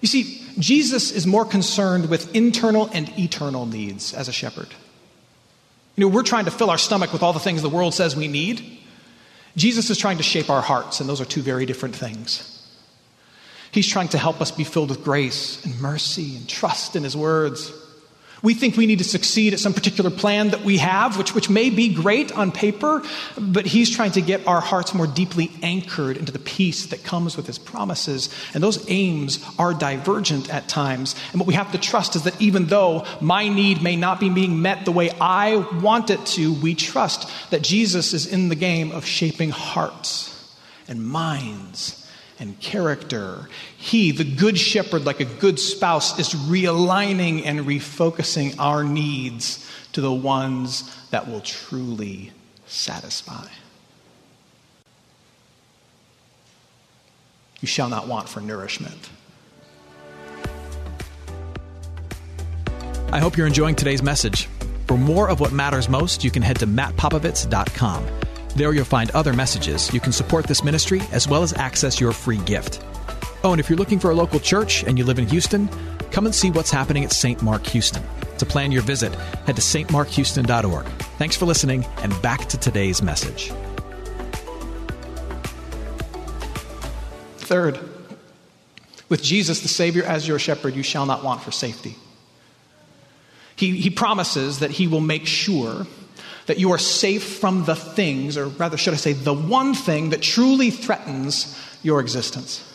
You 0.03 0.09
see, 0.09 0.42
Jesus 0.59 1.11
is 1.11 1.27
more 1.27 1.45
concerned 1.45 2.09
with 2.09 2.35
internal 2.35 2.89
and 2.93 3.09
eternal 3.19 3.67
needs 3.67 4.15
as 4.15 4.29
a 4.29 4.33
shepherd. 4.33 4.69
You 5.97 6.03
know, 6.03 6.09
we're 6.09 6.23
trying 6.23 6.47
to 6.47 6.51
fill 6.51 6.71
our 6.71 6.79
stomach 6.79 7.13
with 7.13 7.23
all 7.23 7.33
the 7.33 7.41
things 7.41 7.63
the 7.63 7.69
world 7.69 7.95
says 7.95 8.17
we 8.17 8.29
need. 8.29 8.79
Jesus 9.57 9.91
is 9.91 9.99
trying 9.99 10.17
to 10.17 10.23
shape 10.23 10.49
our 10.49 10.63
hearts, 10.63 11.01
and 11.01 11.09
those 11.09 11.21
are 11.21 11.27
two 11.27 11.43
very 11.43 11.67
different 11.67 11.95
things. 11.95 12.49
He's 13.71 13.87
trying 13.87 14.09
to 14.09 14.19
help 14.19 14.41
us 14.41 14.51
be 14.51 14.65
filled 14.65 14.91
with 14.91 15.05
grace 15.05 15.65
and 15.65 15.81
mercy 15.81 16.37
and 16.37 16.49
trust 16.49 16.97
in 16.97 17.03
His 17.03 17.17
words. 17.17 17.73
We 18.43 18.55
think 18.55 18.77
we 18.77 18.87
need 18.87 18.99
to 18.99 19.05
succeed 19.05 19.53
at 19.53 19.61
some 19.61 19.73
particular 19.73 20.11
plan 20.11 20.51
that 20.51 20.63
we 20.63 20.79
have, 20.79 21.17
which, 21.17 21.33
which 21.33 21.49
may 21.49 21.71
be 21.71 21.95
great 21.95 22.33
on 22.33 22.51
paper, 22.51 23.03
but 23.39 23.67
He's 23.67 23.89
trying 23.89 24.11
to 24.13 24.21
get 24.21 24.47
our 24.49 24.61
hearts 24.61 24.95
more 24.95 25.07
deeply 25.07 25.53
anchored 25.63 26.17
into 26.17 26.33
the 26.33 26.41
peace 26.41 26.87
that 26.87 27.05
comes 27.05 27.37
with 27.37 27.47
His 27.47 27.59
promises. 27.59 28.35
And 28.53 28.63
those 28.63 28.85
aims 28.91 29.45
are 29.61 29.73
divergent 29.73 30.53
at 30.53 30.69
times. 30.69 31.15
And 31.31 31.41
what 31.41 31.47
we 31.47 31.55
have 31.55 31.71
to 31.71 31.79
trust 31.79 32.17
is 32.17 32.25
that 32.25 32.41
even 32.43 32.67
though 32.67 33.07
my 33.21 33.49
need 33.49 33.81
may 33.81 33.95
not 33.95 34.19
be 34.19 34.29
being 34.29 34.61
met 34.61 34.85
the 34.85 34.93
way 34.93 35.11
I 35.21 35.57
want 35.81 36.11
it 36.11 36.25
to, 36.27 36.53
we 36.55 36.75
trust 36.75 37.31
that 37.51 37.63
Jesus 37.63 38.13
is 38.13 38.27
in 38.27 38.49
the 38.49 38.57
game 38.57 38.91
of 38.91 39.07
shaping 39.07 39.51
hearts 39.51 40.29
and 40.89 41.07
minds 41.07 42.02
and 42.43 42.59
character. 42.59 43.49
He, 43.79 44.11
the 44.11 44.25
good 44.25 44.59
shepherd, 44.59 45.07
like 45.07 45.21
a 45.21 45.25
good 45.25 45.61
spouse, 45.61 46.19
is 46.19 46.31
realigning 46.31 47.47
and 47.47 47.61
refocusing 47.61 48.57
our 48.59 48.83
needs 48.83 49.65
to 49.93 50.01
the 50.01 50.13
ones 50.13 50.95
that 51.11 51.29
will 51.29 51.41
truly 51.41 52.33
satisfy. 52.67 53.47
You 57.61 57.69
shall 57.69 57.89
not 57.89 58.09
want 58.09 58.29
for 58.29 58.41
nourishment. 58.41 59.09
I 63.13 63.21
hope 63.21 63.37
you're 63.37 63.47
enjoying 63.47 63.77
today's 63.77 64.03
message. 64.03 64.49
For 64.89 64.99
more 64.99 65.31
of 65.31 65.39
what 65.39 65.53
matters 65.53 65.89
most, 65.89 66.25
you 66.25 66.31
can 66.33 66.43
head 66.43 66.59
to 66.59 66.67
mattpopovits.com. 66.67 68.05
There 68.55 68.75
you'll 68.75 68.85
find 68.85 69.11
other 69.13 69.33
messages. 69.33 69.93
You 69.95 70.01
can 70.01 70.13
support 70.13 70.47
this 70.47 70.63
ministry 70.63 71.01
as 71.11 71.27
well 71.27 71.43
as 71.43 71.55
access 71.55 72.01
your 72.01 72.13
free 72.13 72.39
gift. 72.39 72.85
Oh, 73.45 73.53
and 73.53 73.61
if 73.61 73.69
you're 73.69 73.79
looking 73.79 73.99
for 73.99 74.11
a 74.11 74.15
local 74.15 74.39
church 74.39 74.85
and 74.85 74.99
you 74.99 75.05
live 75.05 75.19
in 75.19 75.27
Houston, 75.29 75.69
come 76.11 76.27
and 76.27 76.35
see 76.35 76.51
what's 76.51 76.71
happening 76.71 77.03
at 77.03 77.13
St. 77.13 77.43
Mark 77.43 77.67
Houston. 77.69 78.03
To 78.39 78.47
plan 78.47 78.71
your 78.71 78.83
visit, 78.83 79.15
head 79.47 79.57
to 79.57 79.63
stmarkhouston.org. 79.63 80.87
Thanks 81.17 81.37
for 81.37 81.47
listening, 81.47 81.85
and 81.99 82.23
back 82.23 82.47
to 82.51 82.59
today's 82.59 83.03
message. 83.03 83.53
Third, 87.39 87.79
with 89.09 89.23
Jesus, 89.23 89.61
the 89.61 89.69
Savior, 89.69 90.05
as 90.05 90.29
your 90.29 90.39
shepherd, 90.39 90.75
you 90.75 90.83
shall 90.83 91.07
not 91.07 91.25
want 91.25 91.43
for 91.43 91.53
safety. 91.53 91.97
He, 93.57 93.77
he 93.77 93.91
promises 93.91 94.61
that 94.61 94.71
he 94.71 94.89
will 94.89 95.01
make 95.01 95.27
sure 95.27 95.87
that 96.47 96.59
you 96.59 96.73
are 96.73 96.79
safe 96.79 97.39
from 97.39 97.65
the 97.65 97.77
things, 97.77 98.37
or 98.37 98.47
rather, 98.49 98.77
should 98.77 98.95
I 98.95 98.97
say, 98.97 99.13
the 99.13 99.35
one 99.35 99.75
thing 99.75 100.11
that 100.11 100.23
truly 100.23 100.71
threatens 100.71 101.59
your 101.83 102.01
existence. 102.01 102.69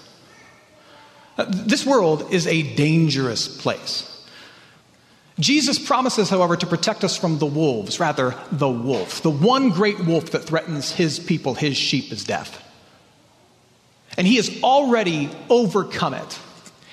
Uh, 1.37 1.45
this 1.49 1.85
world 1.85 2.33
is 2.33 2.47
a 2.47 2.75
dangerous 2.75 3.47
place. 3.61 4.13
Jesus 5.39 5.77
promises, 5.77 6.29
however, 6.29 6.55
to 6.55 6.65
protect 6.65 7.03
us 7.03 7.15
from 7.15 7.37
the 7.37 7.45
wolves, 7.45 7.99
rather, 7.99 8.35
the 8.51 8.69
wolf. 8.69 9.21
The 9.21 9.29
one 9.29 9.69
great 9.69 9.99
wolf 9.99 10.31
that 10.31 10.45
threatens 10.45 10.91
his 10.91 11.19
people, 11.19 11.53
his 11.53 11.77
sheep, 11.77 12.11
is 12.11 12.23
death. 12.23 12.63
And 14.17 14.25
he 14.25 14.37
has 14.37 14.63
already 14.63 15.29
overcome 15.47 16.15
it 16.15 16.39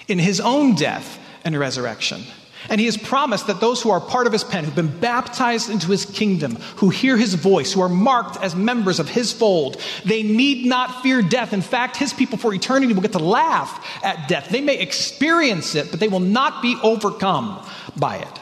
in 0.08 0.18
his 0.18 0.40
own 0.40 0.74
death 0.74 1.18
and 1.42 1.58
resurrection. 1.58 2.22
And 2.68 2.80
he 2.80 2.86
has 2.86 2.96
promised 2.96 3.46
that 3.46 3.60
those 3.60 3.82
who 3.82 3.90
are 3.90 4.00
part 4.00 4.26
of 4.26 4.32
his 4.32 4.44
pen, 4.44 4.64
who've 4.64 4.74
been 4.74 4.98
baptized 5.00 5.70
into 5.70 5.90
his 5.90 6.06
kingdom, 6.06 6.56
who 6.76 6.88
hear 6.88 7.16
his 7.16 7.34
voice, 7.34 7.72
who 7.72 7.82
are 7.82 7.88
marked 7.88 8.42
as 8.42 8.54
members 8.54 9.00
of 9.00 9.08
his 9.08 9.32
fold, 9.32 9.80
they 10.04 10.22
need 10.22 10.66
not 10.66 11.02
fear 11.02 11.20
death. 11.20 11.52
In 11.52 11.62
fact, 11.62 11.96
his 11.96 12.12
people 12.12 12.38
for 12.38 12.54
eternity 12.54 12.92
will 12.92 13.02
get 13.02 13.12
to 13.12 13.18
laugh 13.18 14.02
at 14.02 14.28
death. 14.28 14.48
They 14.48 14.60
may 14.60 14.78
experience 14.78 15.74
it, 15.74 15.90
but 15.90 16.00
they 16.00 16.08
will 16.08 16.20
not 16.20 16.62
be 16.62 16.76
overcome 16.82 17.64
by 17.96 18.16
it. 18.16 18.40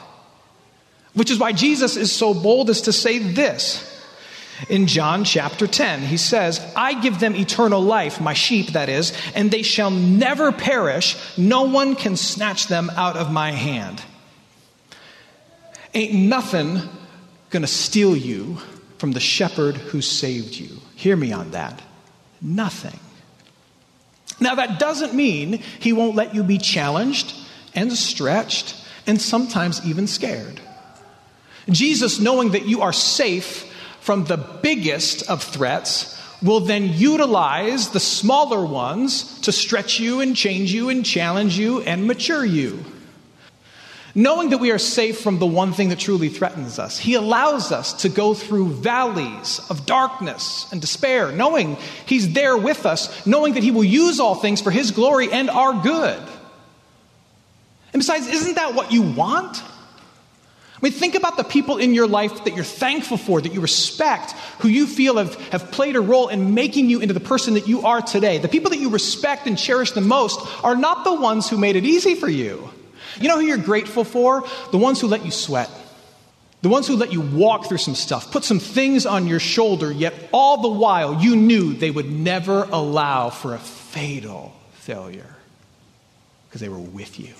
Which 1.13 1.29
is 1.29 1.37
why 1.37 1.51
Jesus 1.51 1.95
is 1.97 2.11
so 2.11 2.33
bold 2.33 2.69
as 2.69 2.81
to 2.81 2.93
say 2.93 3.19
this 3.19 3.89
in 4.69 4.87
John 4.87 5.23
chapter 5.23 5.67
10. 5.67 6.01
He 6.01 6.17
says, 6.17 6.59
I 6.75 6.99
give 6.99 7.19
them 7.19 7.35
eternal 7.35 7.81
life, 7.81 8.21
my 8.21 8.33
sheep, 8.33 8.69
that 8.69 8.89
is, 8.89 9.13
and 9.35 9.51
they 9.51 9.61
shall 9.61 9.91
never 9.91 10.51
perish. 10.51 11.17
No 11.37 11.63
one 11.63 11.95
can 11.95 12.15
snatch 12.15 12.67
them 12.67 12.89
out 12.95 13.17
of 13.17 13.31
my 13.31 13.51
hand. 13.51 14.01
Ain't 15.93 16.13
nothing 16.13 16.81
gonna 17.49 17.67
steal 17.67 18.15
you 18.15 18.57
from 18.97 19.11
the 19.11 19.19
shepherd 19.19 19.75
who 19.75 20.01
saved 20.01 20.55
you. 20.55 20.77
Hear 20.95 21.15
me 21.15 21.31
on 21.31 21.51
that. 21.51 21.81
Nothing. 22.41 22.99
Now, 24.39 24.55
that 24.55 24.79
doesn't 24.79 25.13
mean 25.13 25.61
he 25.79 25.93
won't 25.93 26.15
let 26.15 26.33
you 26.33 26.43
be 26.43 26.57
challenged 26.57 27.33
and 27.75 27.93
stretched 27.93 28.75
and 29.05 29.21
sometimes 29.21 29.85
even 29.85 30.07
scared. 30.07 30.59
Jesus, 31.69 32.19
knowing 32.19 32.51
that 32.51 32.65
you 32.65 32.81
are 32.81 32.93
safe 32.93 33.71
from 34.01 34.25
the 34.25 34.37
biggest 34.37 35.29
of 35.29 35.43
threats, 35.43 36.19
will 36.41 36.59
then 36.59 36.89
utilize 36.89 37.89
the 37.89 37.99
smaller 37.99 38.65
ones 38.65 39.39
to 39.41 39.51
stretch 39.51 39.99
you 39.99 40.19
and 40.19 40.35
change 40.35 40.73
you 40.73 40.89
and 40.89 41.05
challenge 41.05 41.57
you 41.57 41.81
and 41.81 42.05
mature 42.05 42.43
you. 42.43 42.83
Knowing 44.15 44.51
that 44.51 44.59
we 44.59 44.69
are 44.69 44.77
safe 44.77 45.21
from 45.21 45.39
the 45.39 45.45
one 45.45 45.73
thing 45.73 45.89
that 45.89 45.97
truly 45.97 46.29
threatens 46.29 46.77
us, 46.77 46.99
He 46.99 47.15
allows 47.15 47.71
us 47.71 47.93
to 48.03 48.09
go 48.09 48.35
through 48.35 48.69
valleys 48.69 49.59
of 49.71 49.87
darkness 49.87 50.67
and 50.71 50.79
despair, 50.79 51.31
knowing 51.31 51.77
He's 52.05 52.33
there 52.33 52.55
with 52.55 52.85
us, 52.85 53.25
knowing 53.25 53.55
that 53.55 53.63
He 53.63 53.71
will 53.71 53.83
use 53.83 54.19
all 54.19 54.35
things 54.35 54.61
for 54.61 54.69
His 54.69 54.91
glory 54.91 55.31
and 55.31 55.49
our 55.49 55.73
good. 55.81 56.21
And 57.91 57.99
besides, 57.99 58.27
isn't 58.27 58.55
that 58.55 58.75
what 58.75 58.91
you 58.91 59.01
want? 59.01 59.63
I 59.63 60.79
mean, 60.81 60.91
think 60.91 61.15
about 61.15 61.37
the 61.37 61.43
people 61.43 61.77
in 61.77 61.93
your 61.93 62.07
life 62.07 62.43
that 62.43 62.55
you're 62.55 62.65
thankful 62.65 63.17
for, 63.17 63.39
that 63.39 63.53
you 63.53 63.61
respect, 63.61 64.33
who 64.59 64.67
you 64.67 64.85
feel 64.85 65.17
have, 65.17 65.35
have 65.49 65.71
played 65.71 65.95
a 65.95 66.01
role 66.01 66.27
in 66.27 66.53
making 66.53 66.89
you 66.89 66.99
into 66.99 67.13
the 67.13 67.19
person 67.19 67.53
that 67.53 67.67
you 67.67 67.85
are 67.85 68.01
today. 68.01 68.37
The 68.37 68.49
people 68.49 68.69
that 68.71 68.79
you 68.79 68.89
respect 68.89 69.47
and 69.47 69.57
cherish 69.57 69.91
the 69.91 70.01
most 70.01 70.39
are 70.63 70.75
not 70.75 71.03
the 71.03 71.13
ones 71.13 71.49
who 71.49 71.57
made 71.57 71.77
it 71.77 71.85
easy 71.85 72.15
for 72.15 72.27
you. 72.27 72.69
You 73.19 73.27
know 73.27 73.39
who 73.39 73.45
you're 73.45 73.57
grateful 73.57 74.03
for? 74.03 74.43
The 74.71 74.77
ones 74.77 74.99
who 75.01 75.07
let 75.07 75.25
you 75.25 75.31
sweat. 75.31 75.69
The 76.63 76.69
ones 76.69 76.87
who 76.87 76.95
let 76.95 77.11
you 77.11 77.19
walk 77.19 77.67
through 77.67 77.79
some 77.79 77.93
stuff, 77.93 78.31
put 78.31 78.45
some 78.45 78.59
things 78.59 79.05
on 79.05 79.27
your 79.27 79.41
shoulder, 79.41 79.91
yet 79.91 80.13
all 80.31 80.61
the 80.61 80.69
while 80.69 81.21
you 81.21 81.35
knew 81.35 81.73
they 81.73 81.91
would 81.91 82.09
never 82.09 82.63
allow 82.71 83.29
for 83.29 83.53
a 83.53 83.59
fatal 83.59 84.55
failure 84.75 85.35
because 86.47 86.61
they 86.61 86.69
were 86.69 86.79
with 86.79 87.19
you. 87.19 87.33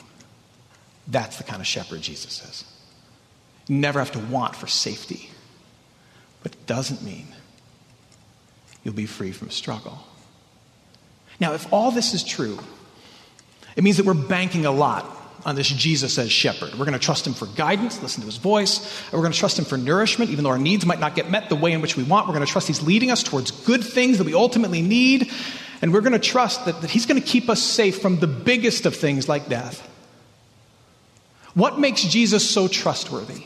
That's 1.08 1.38
the 1.38 1.46
kind 1.46 1.62
of 1.62 1.68
shepherd 1.68 2.02
Jesus 2.02 2.44
is. 2.44 2.66
You 3.68 3.78
never 3.78 4.00
have 4.00 4.12
to 4.12 4.20
want 4.20 4.58
for 4.58 4.68
safety, 4.68 5.30
but 6.42 6.52
it 6.52 6.66
doesn't 6.66 7.02
mean 7.02 7.28
you'll 8.84 8.94
be 8.94 9.06
free 9.06 9.32
from 9.32 9.52
struggle. 9.52 10.00
Now, 11.40 11.54
if 11.54 11.72
all 11.72 11.92
this 11.92 12.14
is 12.14 12.26
true, 12.26 12.60
it 13.78 13.86
means 13.86 13.98
that 13.98 14.06
we're 14.06 14.14
banking 14.14 14.66
a 14.66 14.72
lot 14.72 15.06
on 15.46 15.56
this 15.56 15.68
Jesus 15.68 16.18
as 16.18 16.32
shepherd. 16.32 16.72
We're 16.72 16.86
going 16.86 16.94
to 16.94 17.00
trust 17.00 17.28
him 17.28 17.34
for 17.34 17.46
guidance, 17.48 18.02
listen 18.02 18.22
to 18.22 18.26
his 18.26 18.38
voice. 18.38 19.04
We're 19.12 19.20
going 19.20 19.32
to 19.32 19.38
trust 19.38 19.60
him 19.60 19.66
for 19.66 19.78
nourishment, 19.78 20.32
even 20.32 20.44
though 20.44 20.50
our 20.50 20.58
needs 20.58 20.86
might 20.86 21.00
not 21.00 21.16
get 21.16 21.30
met 21.30 21.50
the 21.50 21.56
way 21.56 21.72
in 21.72 21.82
which 21.82 21.98
we 21.98 22.04
want. 22.04 22.28
We're 22.28 22.34
going 22.34 22.46
to 22.46 22.52
trust 22.52 22.68
he's 22.68 22.82
leading 22.82 23.12
us 23.12 23.24
towards 23.24 23.52
good 23.52 23.84
things 23.84 24.18
that 24.18 24.26
we 24.26 24.34
ultimately 24.34 24.82
need. 24.82 25.32
And 25.82 25.94
we're 25.94 26.02
going 26.02 26.14
to 26.14 26.20
trust 26.20 26.66
that, 26.66 26.82
that 26.82 26.90
he's 26.90 27.06
going 27.06 27.22
to 27.22 27.28
keep 27.28 27.50
us 27.50 27.62
safe 27.62 28.02
from 28.02 28.20
the 28.20 28.28
biggest 28.28 28.86
of 28.86 28.96
things 28.96 29.28
like 29.28 29.50
death. 29.50 29.90
What 31.54 31.80
makes 31.80 32.04
Jesus 32.04 32.50
so 32.50 32.68
trustworthy? 32.68 33.44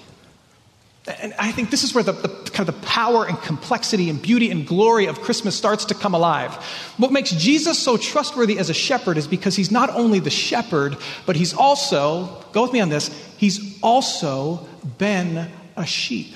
And 1.08 1.34
I 1.40 1.54
think 1.54 1.70
this 1.70 1.86
is 1.86 1.96
where 1.96 2.04
the, 2.04 2.12
the, 2.12 2.28
kind 2.52 2.68
of 2.68 2.76
the 2.76 2.86
power 2.86 3.26
and 3.26 3.42
complexity 3.42 4.10
and 4.10 4.22
beauty 4.22 4.52
and 4.52 4.68
glory 4.68 5.06
of 5.06 5.22
Christmas 5.22 5.56
starts 5.56 5.86
to 5.86 5.96
come 5.96 6.14
alive. 6.14 6.54
What 6.98 7.14
makes 7.14 7.32
Jesus 7.32 7.80
so 7.80 7.96
trustworthy 7.96 8.60
as 8.60 8.70
a 8.70 8.74
shepherd 8.74 9.18
is 9.18 9.26
because 9.26 9.56
he's 9.56 9.72
not 9.72 9.90
only 9.90 10.20
the 10.20 10.30
shepherd, 10.30 10.98
but 11.26 11.38
he's 11.38 11.54
also, 11.54 12.44
go 12.52 12.64
with 12.64 12.74
me 12.74 12.82
on 12.82 12.90
this, 12.90 13.08
he's 13.38 13.80
also 13.82 14.68
been 14.98 15.50
a 15.78 15.86
sheep. 15.86 16.34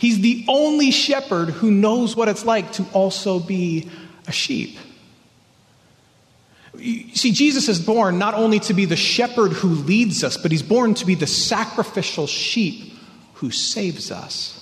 He's 0.00 0.20
the 0.20 0.46
only 0.48 0.90
shepherd 0.90 1.50
who 1.50 1.70
knows 1.70 2.16
what 2.16 2.28
it's 2.28 2.46
like 2.46 2.72
to 2.72 2.86
also 2.94 3.38
be 3.38 3.90
a 4.26 4.32
sheep. 4.32 4.78
You 6.78 7.14
see, 7.14 7.32
Jesus 7.32 7.68
is 7.68 7.80
born 7.80 8.18
not 8.18 8.32
only 8.34 8.60
to 8.60 8.74
be 8.74 8.86
the 8.86 8.96
shepherd 8.96 9.52
who 9.52 9.68
leads 9.68 10.24
us, 10.24 10.38
but 10.38 10.50
he's 10.50 10.62
born 10.62 10.94
to 10.94 11.06
be 11.06 11.14
the 11.14 11.26
sacrificial 11.26 12.26
sheep 12.26 12.93
who 13.34 13.50
saves 13.50 14.10
us. 14.10 14.60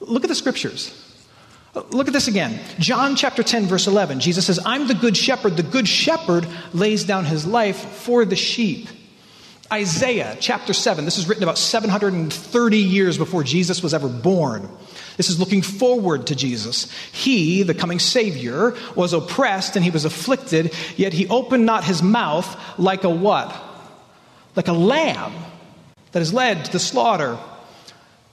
Look 0.00 0.24
at 0.24 0.28
the 0.28 0.34
scriptures. 0.34 1.02
Look 1.90 2.06
at 2.06 2.14
this 2.14 2.28
again. 2.28 2.58
John 2.78 3.16
chapter 3.16 3.42
10, 3.42 3.66
verse 3.66 3.86
11. 3.86 4.20
Jesus 4.20 4.46
says, 4.46 4.58
I'm 4.64 4.88
the 4.88 4.94
good 4.94 5.16
shepherd. 5.16 5.56
The 5.56 5.62
good 5.62 5.86
shepherd 5.86 6.46
lays 6.72 7.04
down 7.04 7.26
his 7.26 7.46
life 7.46 7.76
for 7.76 8.24
the 8.24 8.36
sheep. 8.36 8.88
Isaiah 9.70 10.36
chapter 10.40 10.72
7. 10.72 11.04
This 11.04 11.18
is 11.18 11.28
written 11.28 11.42
about 11.42 11.58
730 11.58 12.78
years 12.78 13.18
before 13.18 13.42
Jesus 13.42 13.82
was 13.82 13.92
ever 13.92 14.08
born. 14.08 14.68
This 15.16 15.28
is 15.28 15.40
looking 15.40 15.62
forward 15.62 16.28
to 16.28 16.36
Jesus. 16.36 16.90
He, 17.10 17.62
the 17.62 17.74
coming 17.74 17.98
Savior, 17.98 18.74
was 18.94 19.12
oppressed 19.12 19.76
and 19.76 19.84
he 19.84 19.90
was 19.90 20.04
afflicted, 20.04 20.74
yet 20.96 21.12
he 21.12 21.26
opened 21.28 21.66
not 21.66 21.84
his 21.84 22.02
mouth 22.02 22.78
like 22.78 23.04
a 23.04 23.10
what? 23.10 23.54
Like 24.54 24.68
a 24.68 24.72
lamb 24.72 25.32
that 26.12 26.22
is 26.22 26.32
led 26.32 26.64
to 26.64 26.72
the 26.72 26.78
slaughter. 26.78 27.38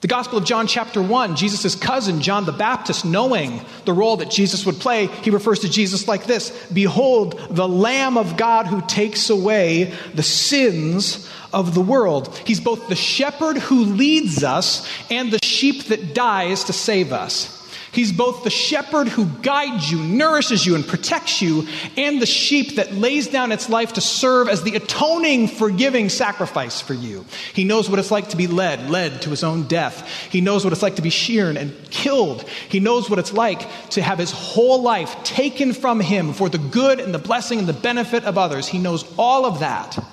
The 0.04 0.08
Gospel 0.10 0.38
of 0.38 0.44
John, 0.44 0.68
chapter 0.68 1.02
1, 1.02 1.38
Jesus' 1.38 1.76
cousin, 1.76 2.22
John 2.22 2.44
the 2.44 2.52
Baptist, 2.52 3.06
knowing 3.06 3.62
the 3.86 3.94
role 3.94 4.18
that 4.18 4.30
Jesus 4.30 4.66
would 4.66 4.76
play, 4.76 5.08
he 5.08 5.30
refers 5.30 5.60
to 5.60 5.70
Jesus 5.70 6.10
like 6.10 6.26
this 6.26 6.52
Behold, 6.74 7.40
the 7.50 7.70
Lamb 7.70 8.18
of 8.18 8.36
God 8.36 8.68
who 8.68 8.82
takes 8.82 9.30
away 9.30 9.94
the 10.14 10.22
sins 10.22 11.32
of 11.54 11.74
the 11.74 11.80
world. 11.80 12.36
He's 12.46 12.60
both 12.60 12.90
the 12.90 12.96
shepherd 12.96 13.58
who 13.58 13.86
leads 13.86 14.44
us 14.44 14.86
and 15.10 15.32
the 15.32 15.40
sheep 15.42 15.86
that 15.86 16.14
dies 16.14 16.66
to 16.66 16.74
save 16.74 17.14
us. 17.14 17.63
He's 17.94 18.12
both 18.12 18.44
the 18.44 18.50
shepherd 18.50 19.08
who 19.08 19.28
guides 19.44 19.92
you, 19.92 20.00
nourishes 20.00 20.66
you, 20.66 20.74
and 20.74 20.86
protects 20.86 21.44
you, 21.44 21.68
and 21.96 22.20
the 22.20 22.26
sheep 22.26 22.78
that 22.78 22.92
lays 22.92 23.28
down 23.28 23.52
its 23.52 23.70
life 23.70 23.94
to 23.94 24.02
serve 24.02 24.50
as 24.50 24.64
the 24.64 24.76
atoning, 24.76 25.48
forgiving 25.48 26.10
sacrifice 26.10 26.82
for 26.82 26.96
you. 26.96 27.24
He 27.54 27.64
knows 27.64 27.92
what 27.92 28.00
it's 28.00 28.10
like 28.10 28.30
to 28.30 28.38
be 28.38 28.48
led, 28.48 28.90
led 28.90 29.22
to 29.22 29.30
his 29.30 29.44
own 29.44 29.68
death. 29.68 30.10
He 30.32 30.42
knows 30.42 30.64
what 30.64 30.74
it's 30.74 30.82
like 30.82 30.96
to 30.96 31.04
be 31.04 31.12
sheared 31.12 31.56
and 31.56 31.72
killed. 31.92 32.42
He 32.68 32.80
knows 32.80 33.12
what 33.12 33.20
it's 33.20 33.32
like 33.32 33.70
to 33.92 34.02
have 34.02 34.18
his 34.18 34.32
whole 34.32 34.82
life 34.82 35.24
taken 35.24 35.72
from 35.72 36.00
him 36.00 36.34
for 36.34 36.50
the 36.50 36.58
good 36.58 37.00
and 37.00 37.14
the 37.14 37.20
blessing 37.20 37.60
and 37.60 37.68
the 37.68 37.74
benefit 37.74 38.24
of 38.24 38.40
others. 38.40 38.68
He 38.68 38.80
knows 38.80 39.06
all 39.20 39.46
of 39.46 39.60
that. 39.60 40.04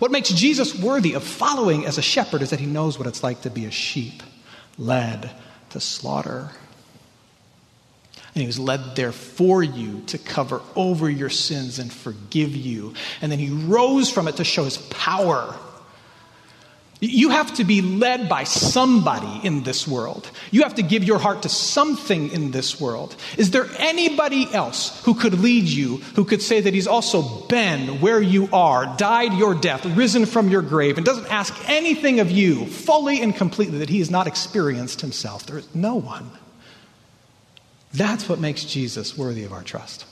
What 0.00 0.10
makes 0.10 0.28
Jesus 0.28 0.78
worthy 0.78 1.14
of 1.14 1.24
following 1.24 1.86
as 1.86 1.96
a 1.96 2.02
shepherd 2.02 2.42
is 2.42 2.50
that 2.50 2.60
he 2.60 2.66
knows 2.66 2.98
what 2.98 3.08
it's 3.08 3.22
like 3.22 3.40
to 3.42 3.50
be 3.50 3.64
a 3.64 3.70
sheep 3.70 4.22
led 4.76 5.30
to 5.70 5.80
slaughter. 5.80 6.50
And 8.36 8.42
he 8.42 8.46
was 8.48 8.58
led 8.58 8.96
there 8.96 9.12
for 9.12 9.62
you 9.62 10.02
to 10.08 10.18
cover 10.18 10.60
over 10.74 11.08
your 11.08 11.30
sins 11.30 11.78
and 11.78 11.90
forgive 11.90 12.54
you. 12.54 12.92
And 13.22 13.32
then 13.32 13.38
he 13.38 13.48
rose 13.48 14.10
from 14.10 14.28
it 14.28 14.36
to 14.36 14.44
show 14.44 14.64
his 14.64 14.76
power. 14.76 15.56
You 17.00 17.30
have 17.30 17.54
to 17.54 17.64
be 17.64 17.80
led 17.80 18.28
by 18.28 18.44
somebody 18.44 19.40
in 19.42 19.62
this 19.62 19.88
world. 19.88 20.30
You 20.50 20.64
have 20.64 20.74
to 20.74 20.82
give 20.82 21.02
your 21.02 21.18
heart 21.18 21.44
to 21.44 21.48
something 21.48 22.30
in 22.30 22.50
this 22.50 22.78
world. 22.78 23.16
Is 23.38 23.52
there 23.52 23.68
anybody 23.78 24.52
else 24.52 25.02
who 25.04 25.14
could 25.14 25.40
lead 25.40 25.64
you, 25.64 25.96
who 26.14 26.26
could 26.26 26.42
say 26.42 26.60
that 26.60 26.74
he's 26.74 26.86
also 26.86 27.46
been 27.46 28.02
where 28.02 28.20
you 28.20 28.50
are, 28.52 28.94
died 28.98 29.32
your 29.32 29.54
death, 29.54 29.86
risen 29.96 30.26
from 30.26 30.50
your 30.50 30.60
grave, 30.60 30.98
and 30.98 31.06
doesn't 31.06 31.32
ask 31.32 31.54
anything 31.70 32.20
of 32.20 32.30
you 32.30 32.66
fully 32.66 33.22
and 33.22 33.34
completely 33.34 33.78
that 33.78 33.88
he 33.88 34.00
has 34.00 34.10
not 34.10 34.26
experienced 34.26 35.00
himself? 35.00 35.46
There 35.46 35.56
is 35.56 35.74
no 35.74 35.94
one. 35.94 36.30
That's 37.92 38.28
what 38.28 38.38
makes 38.38 38.64
Jesus 38.64 39.16
worthy 39.16 39.44
of 39.44 39.52
our 39.52 39.62
trust. 39.62 40.06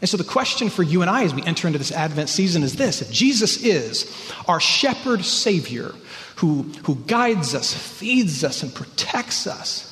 And 0.00 0.08
so 0.08 0.16
the 0.16 0.24
question 0.24 0.70
for 0.70 0.82
you 0.82 1.02
and 1.02 1.10
I 1.10 1.24
as 1.24 1.34
we 1.34 1.42
enter 1.42 1.66
into 1.66 1.78
this 1.78 1.92
Advent 1.92 2.28
season 2.28 2.62
is 2.62 2.76
this 2.76 3.02
if 3.02 3.10
Jesus 3.10 3.62
is 3.62 4.32
our 4.48 4.60
shepherd 4.60 5.24
Savior 5.24 5.92
who, 6.36 6.62
who 6.84 6.94
guides 6.94 7.54
us, 7.54 7.74
feeds 7.74 8.44
us, 8.44 8.62
and 8.62 8.74
protects 8.74 9.46
us, 9.46 9.86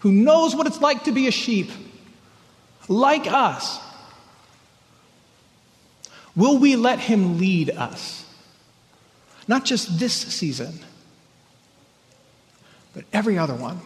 who 0.00 0.10
knows 0.10 0.56
what 0.56 0.66
it's 0.66 0.80
like 0.80 1.04
to 1.04 1.12
be 1.12 1.28
a 1.28 1.30
sheep, 1.30 1.70
like 2.88 3.30
us, 3.30 3.78
will 6.34 6.58
we 6.58 6.74
let 6.74 6.98
him 6.98 7.38
lead 7.38 7.70
us? 7.70 8.24
Not 9.46 9.64
just 9.64 10.00
this 10.00 10.14
season, 10.14 10.80
but 12.92 13.04
every 13.12 13.38
other 13.38 13.54
one. 13.54 13.80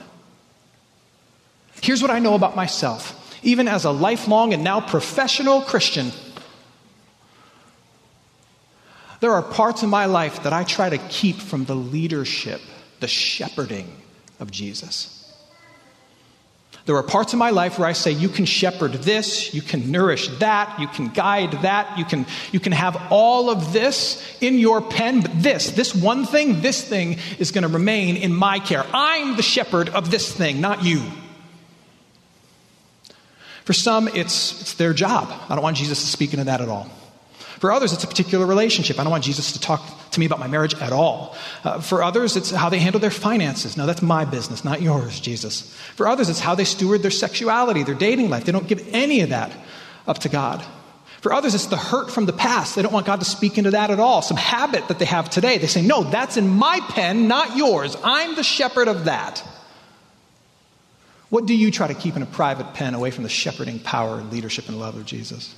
Here's 1.87 2.03
what 2.03 2.11
I 2.11 2.19
know 2.19 2.35
about 2.35 2.57
myself, 2.57 3.39
even 3.45 3.69
as 3.69 3.85
a 3.85 3.93
lifelong 3.93 4.53
and 4.53 4.65
now 4.65 4.81
professional 4.81 5.61
Christian. 5.61 6.11
There 9.21 9.31
are 9.31 9.41
parts 9.41 9.85
of 9.85 9.89
my 9.89 10.07
life 10.07 10.43
that 10.43 10.53
I 10.53 10.65
try 10.65 10.91
to 10.91 10.99
keep 10.99 11.37
from 11.37 11.65
the 11.65 11.77
leadership, 11.77 12.61
the 12.99 13.07
shepherding 13.07 13.89
of 14.41 14.51
Jesus. 14.51 15.33
There 16.87 16.97
are 16.97 17.05
parts 17.05 17.33
of 17.33 17.39
my 17.39 17.51
life 17.51 17.79
where 17.79 17.87
I 17.87 17.93
say, 17.93 18.11
you 18.11 18.31
can 18.31 18.47
shepherd 18.47 18.95
this, 18.95 19.55
you 19.55 19.63
can 19.63 19.93
nourish 19.93 20.27
that, 20.39 20.81
you 20.81 20.89
can 20.89 21.11
guide 21.11 21.53
that, 21.63 21.97
you 21.97 22.05
can, 22.05 22.27
you 22.51 22.59
can 22.59 22.73
have 22.73 23.01
all 23.13 23.49
of 23.49 23.73
this 23.73 24.37
in 24.41 24.59
your 24.59 24.83
pen, 24.83 25.21
but 25.21 25.41
this, 25.41 25.71
this 25.71 25.95
one 25.95 26.27
thing, 26.27 26.63
this 26.63 26.83
thing 26.83 27.19
is 27.39 27.53
going 27.53 27.63
to 27.63 27.69
remain 27.69 28.17
in 28.17 28.35
my 28.35 28.59
care. 28.59 28.85
I'm 28.93 29.37
the 29.37 29.43
shepherd 29.45 29.89
of 29.91 30.11
this 30.11 30.33
thing, 30.33 30.61
not 30.61 30.83
you. 30.83 31.05
For 33.67 33.73
some, 33.73 34.07
it's, 34.07 34.61
it's 34.61 34.75
their 34.75 34.95
job. 34.95 35.29
I 35.49 35.57
don't 35.57 35.63
want 35.63 35.77
Jesus 35.77 36.01
to 36.01 36.07
speak 36.07 36.33
into 36.33 36.45
that 36.45 36.61
at 36.61 36.69
all. 36.69 36.89
For 37.59 37.73
others, 37.73 37.93
it's 37.93 38.05
a 38.05 38.07
particular 38.07 38.47
relationship. 38.47 39.01
I 39.01 39.03
don't 39.03 39.11
want 39.11 39.25
Jesus 39.25 39.53
to 39.53 39.61
talk 39.61 39.83
to 40.13 40.21
me 40.21 40.27
about 40.27 40.39
my 40.39 40.47
marriage 40.47 40.75
at 40.77 40.93
all. 40.93 41.35
Uh, 41.65 41.81
for 41.81 42.05
others, 42.05 42.37
it's 42.37 42.51
how 42.51 42.69
they 42.69 42.79
handle 42.79 43.01
their 43.01 43.11
finances. 43.11 43.77
No, 43.77 43.85
that's 43.85 44.03
my 44.03 44.25
business, 44.25 44.65
not 44.65 44.83
yours, 44.83 45.19
Jesus. 45.19 45.75
For 45.97 46.07
others, 46.07 46.29
it's 46.29 46.39
how 46.39 46.55
they 46.55 46.65
steward 46.65 47.03
their 47.03 47.11
sexuality, 47.11 47.83
their 47.83 47.97
dating 47.97 48.31
life. 48.31 48.45
They 48.45 48.53
don't 48.53 48.69
give 48.69 48.87
any 48.93 49.23
of 49.23 49.31
that 49.31 49.53
up 50.07 50.19
to 50.21 50.29
God. 50.29 50.65
For 51.23 51.33
others, 51.33 51.57
it's 51.57 51.67
the 51.67 51.77
hurt 51.77 52.13
from 52.13 52.27
the 52.27 52.33
past. 52.33 52.77
They 52.77 52.83
don't 52.83 52.93
want 52.93 53.07
God 53.07 53.19
to 53.19 53.27
speak 53.27 53.59
into 53.59 53.73
that 53.73 53.91
at 53.91 53.99
all. 53.99 54.23
Some 54.23 54.37
habit 54.37 54.87
that 54.87 55.01
they 55.01 55.07
have 55.07 55.29
today. 55.29 55.59
They 55.59 55.67
say, 55.67 55.83
No, 55.83 56.05
that's 56.05 56.37
in 56.37 56.49
my 56.49 56.79
pen, 56.91 57.27
not 57.27 57.57
yours. 57.57 57.97
I'm 58.05 58.37
the 58.37 58.45
shepherd 58.45 58.87
of 58.87 59.07
that. 59.07 59.43
What 61.37 61.45
do 61.45 61.55
you 61.55 61.71
try 61.71 61.87
to 61.87 61.93
keep 61.93 62.17
in 62.17 62.23
a 62.23 62.27
private 62.27 62.73
pen 62.73 62.95
away 62.95 63.11
from 63.11 63.23
the 63.23 63.29
shepherding 63.29 63.79
power 63.79 64.19
and 64.19 64.33
leadership 64.33 64.71
and 64.71 64.81
love 64.81 64.97
of 64.97 65.05
Jesus? 65.05 65.55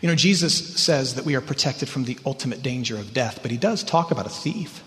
You 0.00 0.08
know, 0.08 0.14
Jesus 0.14 0.80
says 0.82 1.16
that 1.16 1.26
we 1.26 1.34
are 1.34 1.42
protected 1.42 1.90
from 1.90 2.04
the 2.04 2.18
ultimate 2.24 2.62
danger 2.62 2.96
of 2.96 3.12
death, 3.12 3.40
but 3.42 3.50
he 3.50 3.58
does 3.58 3.84
talk 3.84 4.12
about 4.12 4.24
a 4.24 4.30
thief. 4.30 4.82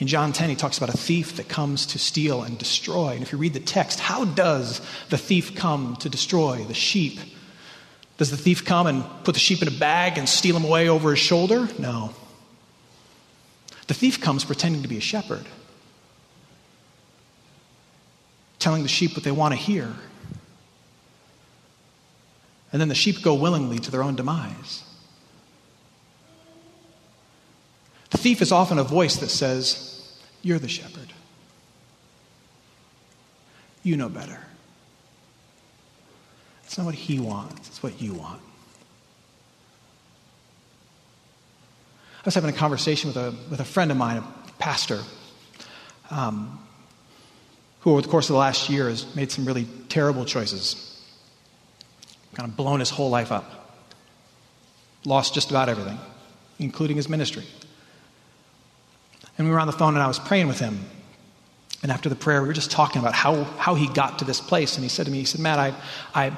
In 0.00 0.08
John 0.08 0.32
10, 0.32 0.50
he 0.50 0.56
talks 0.56 0.76
about 0.76 0.92
a 0.92 0.98
thief 0.98 1.36
that 1.36 1.48
comes 1.48 1.86
to 1.86 2.00
steal 2.00 2.42
and 2.42 2.58
destroy. 2.58 3.10
And 3.10 3.22
if 3.22 3.30
you 3.30 3.38
read 3.38 3.54
the 3.54 3.60
text, 3.60 4.00
how 4.00 4.24
does 4.24 4.80
the 5.08 5.18
thief 5.18 5.54
come 5.54 5.94
to 6.00 6.08
destroy 6.08 6.64
the 6.64 6.74
sheep? 6.74 7.20
Does 8.18 8.32
the 8.32 8.36
thief 8.36 8.64
come 8.64 8.88
and 8.88 9.04
put 9.22 9.34
the 9.34 9.40
sheep 9.40 9.62
in 9.62 9.68
a 9.68 9.78
bag 9.78 10.18
and 10.18 10.28
steal 10.28 10.54
them 10.54 10.64
away 10.64 10.88
over 10.88 11.10
his 11.10 11.20
shoulder? 11.20 11.68
No. 11.78 12.12
The 13.86 13.94
thief 13.94 14.20
comes 14.20 14.44
pretending 14.44 14.82
to 14.82 14.88
be 14.88 14.96
a 14.96 15.02
shepherd, 15.02 15.44
telling 18.58 18.82
the 18.82 18.88
sheep 18.88 19.14
what 19.14 19.24
they 19.24 19.30
want 19.30 19.52
to 19.52 19.58
hear. 19.58 19.92
And 22.72 22.80
then 22.80 22.88
the 22.88 22.94
sheep 22.94 23.22
go 23.22 23.34
willingly 23.34 23.78
to 23.78 23.90
their 23.90 24.02
own 24.02 24.16
demise. 24.16 24.82
The 28.10 28.18
thief 28.18 28.40
is 28.40 28.52
often 28.52 28.78
a 28.78 28.84
voice 28.84 29.16
that 29.16 29.28
says, 29.28 30.18
You're 30.42 30.58
the 30.58 30.68
shepherd. 30.68 31.12
You 33.82 33.96
know 33.96 34.08
better. 34.08 34.40
It's 36.64 36.78
not 36.78 36.86
what 36.86 36.94
he 36.94 37.20
wants, 37.20 37.68
it's 37.68 37.82
what 37.82 38.00
you 38.00 38.14
want. 38.14 38.40
I 42.24 42.28
was 42.28 42.34
having 42.34 42.48
a 42.48 42.54
conversation 42.54 43.08
with 43.08 43.18
a, 43.18 43.34
with 43.50 43.60
a 43.60 43.66
friend 43.66 43.90
of 43.90 43.98
mine, 43.98 44.16
a 44.16 44.52
pastor, 44.58 45.02
um, 46.10 46.58
who 47.80 47.90
over 47.90 48.00
the 48.00 48.08
course 48.08 48.30
of 48.30 48.32
the 48.32 48.38
last 48.38 48.70
year 48.70 48.88
has 48.88 49.14
made 49.14 49.30
some 49.30 49.44
really 49.44 49.66
terrible 49.90 50.24
choices, 50.24 51.02
kind 52.32 52.48
of 52.48 52.56
blown 52.56 52.80
his 52.80 52.88
whole 52.88 53.10
life 53.10 53.30
up, 53.30 53.78
lost 55.04 55.34
just 55.34 55.50
about 55.50 55.68
everything, 55.68 55.98
including 56.58 56.96
his 56.96 57.10
ministry. 57.10 57.44
And 59.36 59.46
we 59.46 59.52
were 59.52 59.60
on 59.60 59.66
the 59.66 59.74
phone 59.74 59.92
and 59.92 60.02
I 60.02 60.06
was 60.06 60.18
praying 60.18 60.48
with 60.48 60.58
him. 60.58 60.80
And 61.82 61.92
after 61.92 62.08
the 62.08 62.16
prayer, 62.16 62.40
we 62.40 62.48
were 62.48 62.54
just 62.54 62.70
talking 62.70 63.02
about 63.02 63.12
how, 63.12 63.44
how 63.44 63.74
he 63.74 63.86
got 63.88 64.20
to 64.20 64.24
this 64.24 64.40
place. 64.40 64.76
And 64.76 64.82
he 64.82 64.88
said 64.88 65.04
to 65.04 65.12
me, 65.12 65.18
he 65.18 65.26
said, 65.26 65.42
Matt, 65.42 65.58
I, 65.58 65.74
I, 66.14 66.34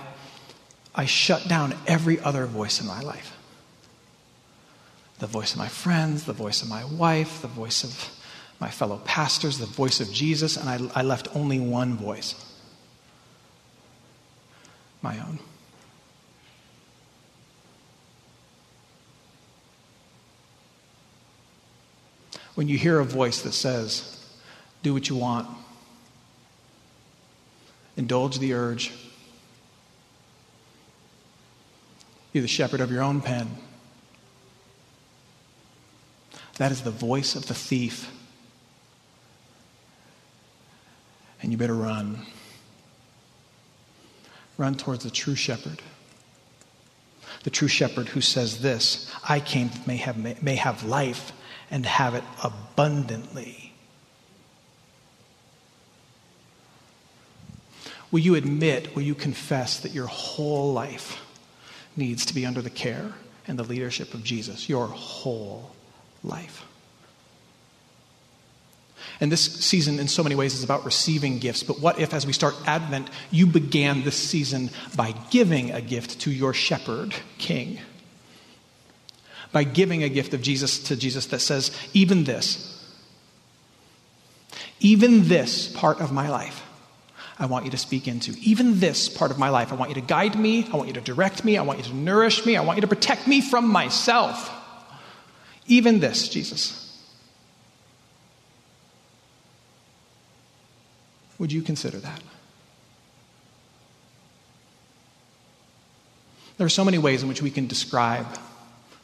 I 0.96 1.04
shut 1.04 1.46
down 1.46 1.76
every 1.86 2.18
other 2.18 2.46
voice 2.46 2.80
in 2.80 2.88
my 2.88 3.02
life 3.02 3.35
the 5.18 5.26
voice 5.26 5.52
of 5.52 5.58
my 5.58 5.68
friends, 5.68 6.24
the 6.24 6.32
voice 6.32 6.62
of 6.62 6.68
my 6.68 6.84
wife, 6.84 7.42
the 7.42 7.48
voice 7.48 7.84
of 7.84 8.10
my 8.60 8.70
fellow 8.70 9.00
pastors, 9.04 9.58
the 9.58 9.66
voice 9.66 10.00
of 10.00 10.12
Jesus, 10.12 10.56
and 10.56 10.68
I, 10.68 11.00
I 11.00 11.02
left 11.02 11.34
only 11.34 11.60
one 11.60 11.96
voice 11.96 12.34
my 15.02 15.18
own. 15.20 15.38
When 22.54 22.68
you 22.68 22.78
hear 22.78 22.98
a 22.98 23.04
voice 23.04 23.42
that 23.42 23.52
says, 23.52 24.24
do 24.82 24.94
what 24.94 25.08
you 25.08 25.16
want, 25.16 25.46
indulge 27.96 28.38
the 28.38 28.54
urge, 28.54 28.92
be 32.32 32.40
the 32.40 32.48
shepherd 32.48 32.80
of 32.80 32.90
your 32.90 33.02
own 33.02 33.20
pen. 33.20 33.48
That 36.58 36.72
is 36.72 36.82
the 36.82 36.90
voice 36.90 37.36
of 37.36 37.46
the 37.46 37.54
thief. 37.54 38.10
And 41.42 41.52
you 41.52 41.58
better 41.58 41.74
run. 41.74 42.24
Run 44.56 44.74
towards 44.74 45.04
the 45.04 45.10
true 45.10 45.34
shepherd. 45.34 45.82
The 47.42 47.50
true 47.50 47.68
shepherd 47.68 48.08
who 48.08 48.20
says 48.20 48.62
this 48.62 49.12
I 49.28 49.40
came 49.40 49.70
may 49.86 49.96
have, 49.98 50.16
may, 50.16 50.36
may 50.40 50.56
have 50.56 50.82
life 50.82 51.32
and 51.70 51.84
have 51.84 52.14
it 52.14 52.24
abundantly. 52.42 53.74
Will 58.10 58.20
you 58.20 58.34
admit, 58.34 58.94
will 58.94 59.02
you 59.02 59.14
confess 59.14 59.80
that 59.80 59.92
your 59.92 60.06
whole 60.06 60.72
life 60.72 61.20
needs 61.96 62.24
to 62.26 62.34
be 62.34 62.46
under 62.46 62.62
the 62.62 62.70
care 62.70 63.12
and 63.46 63.58
the 63.58 63.64
leadership 63.64 64.14
of 64.14 64.24
Jesus? 64.24 64.68
Your 64.68 64.86
whole 64.86 65.75
life. 66.26 66.64
And 69.20 69.32
this 69.32 69.40
season, 69.40 69.98
in 69.98 70.08
so 70.08 70.22
many 70.22 70.34
ways, 70.34 70.54
is 70.54 70.62
about 70.62 70.84
receiving 70.84 71.38
gifts. 71.38 71.62
But 71.62 71.80
what 71.80 71.98
if, 71.98 72.12
as 72.12 72.26
we 72.26 72.34
start 72.34 72.54
Advent, 72.66 73.08
you 73.30 73.46
began 73.46 74.02
this 74.02 74.16
season 74.16 74.70
by 74.94 75.12
giving 75.30 75.70
a 75.70 75.80
gift 75.80 76.20
to 76.22 76.30
your 76.30 76.52
shepherd 76.52 77.14
king? 77.38 77.78
By 79.52 79.64
giving 79.64 80.02
a 80.02 80.10
gift 80.10 80.34
of 80.34 80.42
Jesus 80.42 80.82
to 80.84 80.96
Jesus 80.96 81.26
that 81.26 81.40
says, 81.40 81.70
even 81.94 82.24
this, 82.24 82.72
even 84.80 85.28
this 85.28 85.68
part 85.68 86.00
of 86.00 86.12
my 86.12 86.28
life, 86.28 86.62
I 87.38 87.46
want 87.46 87.64
you 87.64 87.70
to 87.70 87.78
speak 87.78 88.08
into. 88.08 88.32
Even 88.40 88.80
this 88.80 89.08
part 89.08 89.30
of 89.30 89.38
my 89.38 89.48
life, 89.48 89.72
I 89.72 89.76
want 89.76 89.90
you 89.90 89.94
to 89.94 90.00
guide 90.06 90.38
me. 90.38 90.66
I 90.70 90.76
want 90.76 90.88
you 90.88 90.94
to 90.94 91.00
direct 91.00 91.44
me. 91.44 91.56
I 91.56 91.62
want 91.62 91.78
you 91.78 91.84
to 91.84 91.94
nourish 91.94 92.44
me. 92.44 92.56
I 92.56 92.62
want 92.62 92.76
you 92.78 92.82
to 92.82 92.86
protect 92.86 93.26
me 93.26 93.40
from 93.40 93.68
myself. 93.68 94.50
Even 95.68 96.00
this, 96.00 96.28
Jesus. 96.28 96.82
Would 101.38 101.52
you 101.52 101.62
consider 101.62 101.98
that? 101.98 102.22
There 106.56 106.66
are 106.66 106.70
so 106.70 106.84
many 106.84 106.98
ways 106.98 107.22
in 107.22 107.28
which 107.28 107.42
we 107.42 107.50
can 107.50 107.66
describe 107.66 108.26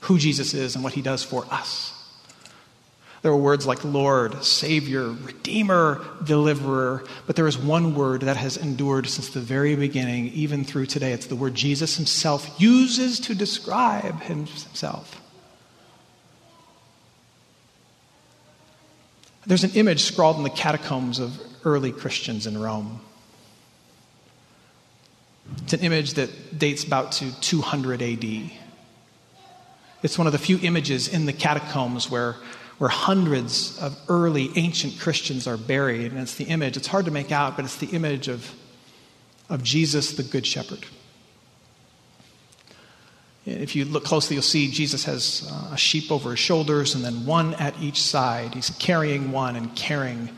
who 0.00 0.18
Jesus 0.18 0.54
is 0.54 0.74
and 0.74 0.82
what 0.82 0.94
he 0.94 1.02
does 1.02 1.22
for 1.22 1.44
us. 1.50 1.90
There 3.20 3.30
are 3.30 3.36
words 3.36 3.68
like 3.68 3.84
Lord, 3.84 4.42
Savior, 4.42 5.10
Redeemer, 5.10 6.04
Deliverer, 6.24 7.04
but 7.26 7.36
there 7.36 7.46
is 7.46 7.56
one 7.56 7.94
word 7.94 8.22
that 8.22 8.36
has 8.36 8.56
endured 8.56 9.06
since 9.08 9.28
the 9.28 9.40
very 9.40 9.76
beginning, 9.76 10.28
even 10.28 10.64
through 10.64 10.86
today. 10.86 11.12
It's 11.12 11.26
the 11.26 11.36
word 11.36 11.54
Jesus 11.54 11.96
himself 11.96 12.60
uses 12.60 13.20
to 13.20 13.34
describe 13.34 14.22
himself. 14.22 15.21
There's 19.46 19.64
an 19.64 19.72
image 19.72 20.04
scrawled 20.04 20.36
in 20.36 20.44
the 20.44 20.50
catacombs 20.50 21.18
of 21.18 21.40
early 21.64 21.90
Christians 21.92 22.46
in 22.46 22.60
Rome. 22.60 23.00
It's 25.64 25.72
an 25.72 25.80
image 25.80 26.14
that 26.14 26.58
dates 26.58 26.84
about 26.84 27.12
to 27.12 27.40
200 27.40 28.02
AD. 28.02 28.50
It's 30.02 30.18
one 30.18 30.26
of 30.26 30.32
the 30.32 30.38
few 30.38 30.58
images 30.62 31.08
in 31.08 31.26
the 31.26 31.32
catacombs 31.32 32.10
where, 32.10 32.36
where 32.78 32.90
hundreds 32.90 33.78
of 33.78 33.98
early 34.08 34.50
ancient 34.56 34.98
Christians 34.98 35.46
are 35.46 35.56
buried. 35.56 36.12
And 36.12 36.20
it's 36.20 36.36
the 36.36 36.44
image, 36.44 36.76
it's 36.76 36.88
hard 36.88 37.04
to 37.06 37.10
make 37.10 37.32
out, 37.32 37.56
but 37.56 37.64
it's 37.64 37.76
the 37.76 37.88
image 37.88 38.28
of, 38.28 38.54
of 39.48 39.62
Jesus, 39.62 40.12
the 40.12 40.22
Good 40.22 40.46
Shepherd. 40.46 40.86
If 43.44 43.74
you 43.74 43.84
look 43.84 44.04
closely, 44.04 44.34
you'll 44.34 44.42
see 44.42 44.70
Jesus 44.70 45.04
has 45.04 45.48
uh, 45.50 45.74
a 45.74 45.76
sheep 45.76 46.12
over 46.12 46.30
his 46.30 46.38
shoulders 46.38 46.94
and 46.94 47.04
then 47.04 47.26
one 47.26 47.54
at 47.54 47.74
each 47.80 48.00
side. 48.00 48.54
He's 48.54 48.70
carrying 48.70 49.32
one 49.32 49.56
and 49.56 49.74
caring 49.74 50.28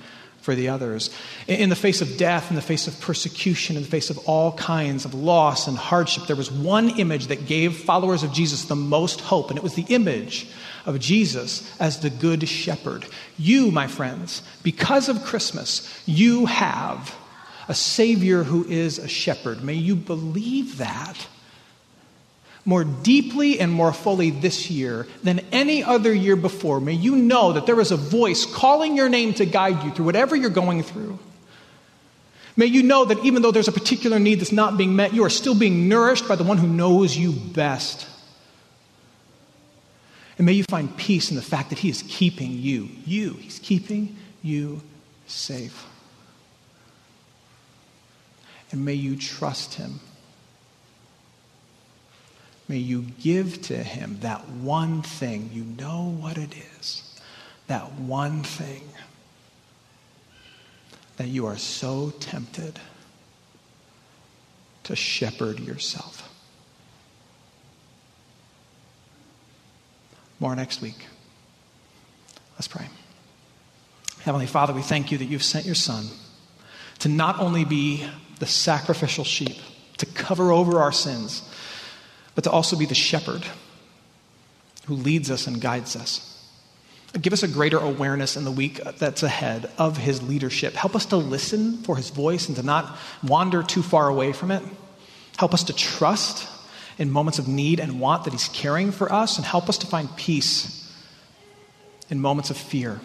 for 0.41 0.55
the 0.55 0.69
others. 0.69 1.11
In 1.47 1.71
the 1.71 1.77
face 1.77 2.03
of 2.03 2.19
death, 2.19 2.51
in 2.51 2.57
the 2.57 2.63
face 2.63 2.87
of 2.87 3.01
persecution, 3.01 3.77
in 3.77 3.83
the 3.83 3.89
face 3.89 4.11
of 4.11 4.19
all 4.29 4.53
kinds 4.53 5.07
of 5.07 5.15
loss 5.15 5.69
and 5.69 5.77
hardship, 5.77 6.27
there 6.27 6.37
was 6.37 6.51
one 6.51 6.99
image 6.99 7.29
that 7.29 7.47
gave 7.47 7.77
followers 7.77 8.23
of 8.23 8.33
Jesus 8.33 8.67
the 8.67 8.77
most 8.77 9.23
hope, 9.23 9.49
and 9.49 9.57
it 9.57 9.63
was 9.63 9.75
the 9.75 9.87
image 9.89 10.47
of 10.85 11.01
Jesus 11.01 11.75
as 11.81 12.01
the 12.01 12.11
Good 12.11 12.47
Shepherd. 12.47 13.07
You, 13.39 13.71
my 13.71 13.87
friends, 13.87 14.43
because 14.63 15.09
of 15.09 15.25
Christmas, 15.25 16.03
you 16.05 16.45
have 16.45 17.15
a 17.69 17.75
Savior 17.75 18.45
who 18.45 18.67
is 18.67 18.99
a 18.99 19.09
shepherd. 19.09 19.65
May 19.65 19.75
you 19.75 19.97
believe 19.97 20.77
that 20.77 21.27
more 22.65 22.85
deeply 22.85 23.61
and 23.61 23.71
more 23.71 23.93
fully 23.93 24.31
this 24.31 24.71
year 24.71 25.07
than 25.23 25.41
any 25.53 25.85
other 25.85 26.13
year 26.13 26.37
before. 26.37 26.81
May 26.81 26.95
you 26.95 27.17
know 27.17 27.53
that 27.53 27.67
there 27.67 27.79
is 27.81 27.91
a 27.91 27.97
voice 27.97 28.47
calling 28.47 28.97
your 28.97 29.09
name 29.09 29.35
to 29.35 29.45
guide 29.45 29.83
you 29.85 29.91
through 29.91 30.07
whatever 30.07 30.35
you're 30.35 30.51
going 30.51 30.83
through. 30.83 31.19
May 32.57 32.67
you 32.67 32.83
know 32.83 33.05
that 33.05 33.19
even 33.25 33.43
though 33.43 33.51
there's 33.51 33.69
a 33.69 33.73
particular 33.73 34.19
need 34.19 34.41
that's 34.41 34.53
not 34.53 34.79
being 34.79 34.97
met, 34.97 35.13
you 35.13 35.25
are 35.25 35.31
still 35.31 35.59
being 35.59 35.89
nourished 35.89 36.29
by 36.29 36.37
the 36.37 36.45
one 36.45 36.57
who 36.57 36.69
knows 36.69 37.17
you 37.17 37.33
best. 37.33 38.07
And 40.39 40.47
may 40.47 40.53
you 40.53 40.65
find 40.65 40.97
peace 40.97 41.31
in 41.31 41.37
the 41.37 41.43
fact 41.43 41.71
that 41.71 41.81
He 41.81 41.91
is 41.91 42.03
keeping 42.09 42.53
you, 42.53 42.89
you, 43.05 43.35
He's 43.35 43.59
keeping 43.59 44.17
you 44.43 44.81
safe. 45.27 45.87
And 48.71 48.85
may 48.85 48.95
you 48.95 49.17
trust 49.17 49.75
Him. 49.75 50.01
May 52.69 52.79
you 52.79 53.03
give 53.03 53.61
to 53.63 53.77
him 53.77 54.19
that 54.21 54.49
one 54.49 55.03
thing. 55.03 55.51
You 55.53 55.65
know 55.65 56.17
what 56.19 56.39
it 56.39 56.55
is. 56.79 57.03
That 57.67 57.93
one 57.93 58.43
thing 58.43 58.83
that 61.17 61.29
you 61.29 61.47
are 61.47 61.59
so 61.59 62.13
tempted 62.21 62.81
to 64.85 64.97
shepherd 64.97 65.61
yourself. 65.61 66.31
More 70.41 70.57
next 70.57 70.81
week. 70.83 71.07
Let's 72.55 72.69
pray. 72.69 72.89
Heavenly 74.23 74.47
Father, 74.47 74.73
we 74.73 74.83
thank 74.83 75.13
you 75.13 75.19
that 75.19 75.27
you've 75.27 75.43
sent 75.43 75.67
your 75.67 75.75
Son 75.75 76.07
to 77.01 77.09
not 77.09 77.39
only 77.41 77.65
be 77.65 78.07
the 78.39 78.47
sacrificial 78.47 79.25
sheep, 79.25 79.57
to 79.99 80.07
cover 80.07 80.51
over 80.51 80.81
our 80.81 80.93
sins, 80.93 81.49
but 82.35 82.45
to 82.45 82.51
also 82.51 82.77
be 82.77 82.87
the 82.87 82.95
shepherd 82.95 83.45
who 84.87 84.95
leads 84.95 85.31
us 85.31 85.47
and 85.47 85.61
guides 85.61 85.97
us. 85.97 86.31
Give 87.21 87.33
us 87.33 87.45
a 87.45 87.49
greater 87.49 87.79
awareness 87.79 88.37
in 88.37 88.45
the 88.45 88.51
week 88.51 88.81
that's 88.99 89.23
ahead 89.23 89.71
of 89.79 89.97
his 89.97 90.21
leadership. 90.23 90.75
Help 90.75 90.97
us 90.97 91.07
to 91.07 91.17
listen 91.17 91.79
for 91.85 91.97
his 91.97 92.11
voice 92.11 92.49
and 92.49 92.57
to 92.57 92.63
not 92.65 92.97
wander 93.23 93.63
too 93.63 93.83
far 93.83 94.09
away 94.09 94.33
from 94.33 94.51
it. 94.51 94.65
Help 95.37 95.55
us 95.55 95.65
to 95.65 95.73
trust 95.73 96.49
in 96.99 97.11
moments 97.11 97.39
of 97.39 97.47
need 97.47 97.79
and 97.79 98.01
want 98.01 98.25
that 98.25 98.33
he's 98.33 98.49
caring 98.49 98.93
for 98.93 99.13
us, 99.13 99.37
and 99.37 99.47
help 99.47 99.69
us 99.69 99.79
to 99.79 99.87
find 99.87 100.15
peace 100.17 100.93
in 102.09 102.21
moments 102.21 102.51
of 102.51 102.57
fear. 102.57 103.01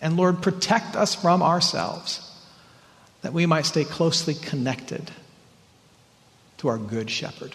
And 0.00 0.16
Lord, 0.16 0.42
protect 0.42 0.96
us 0.96 1.14
from 1.14 1.42
ourselves 1.42 2.26
that 3.22 3.32
we 3.32 3.44
might 3.44 3.66
stay 3.66 3.84
closely 3.84 4.34
connected 4.34 5.10
to 6.58 6.68
our 6.68 6.78
good 6.78 7.10
shepherd. 7.10 7.54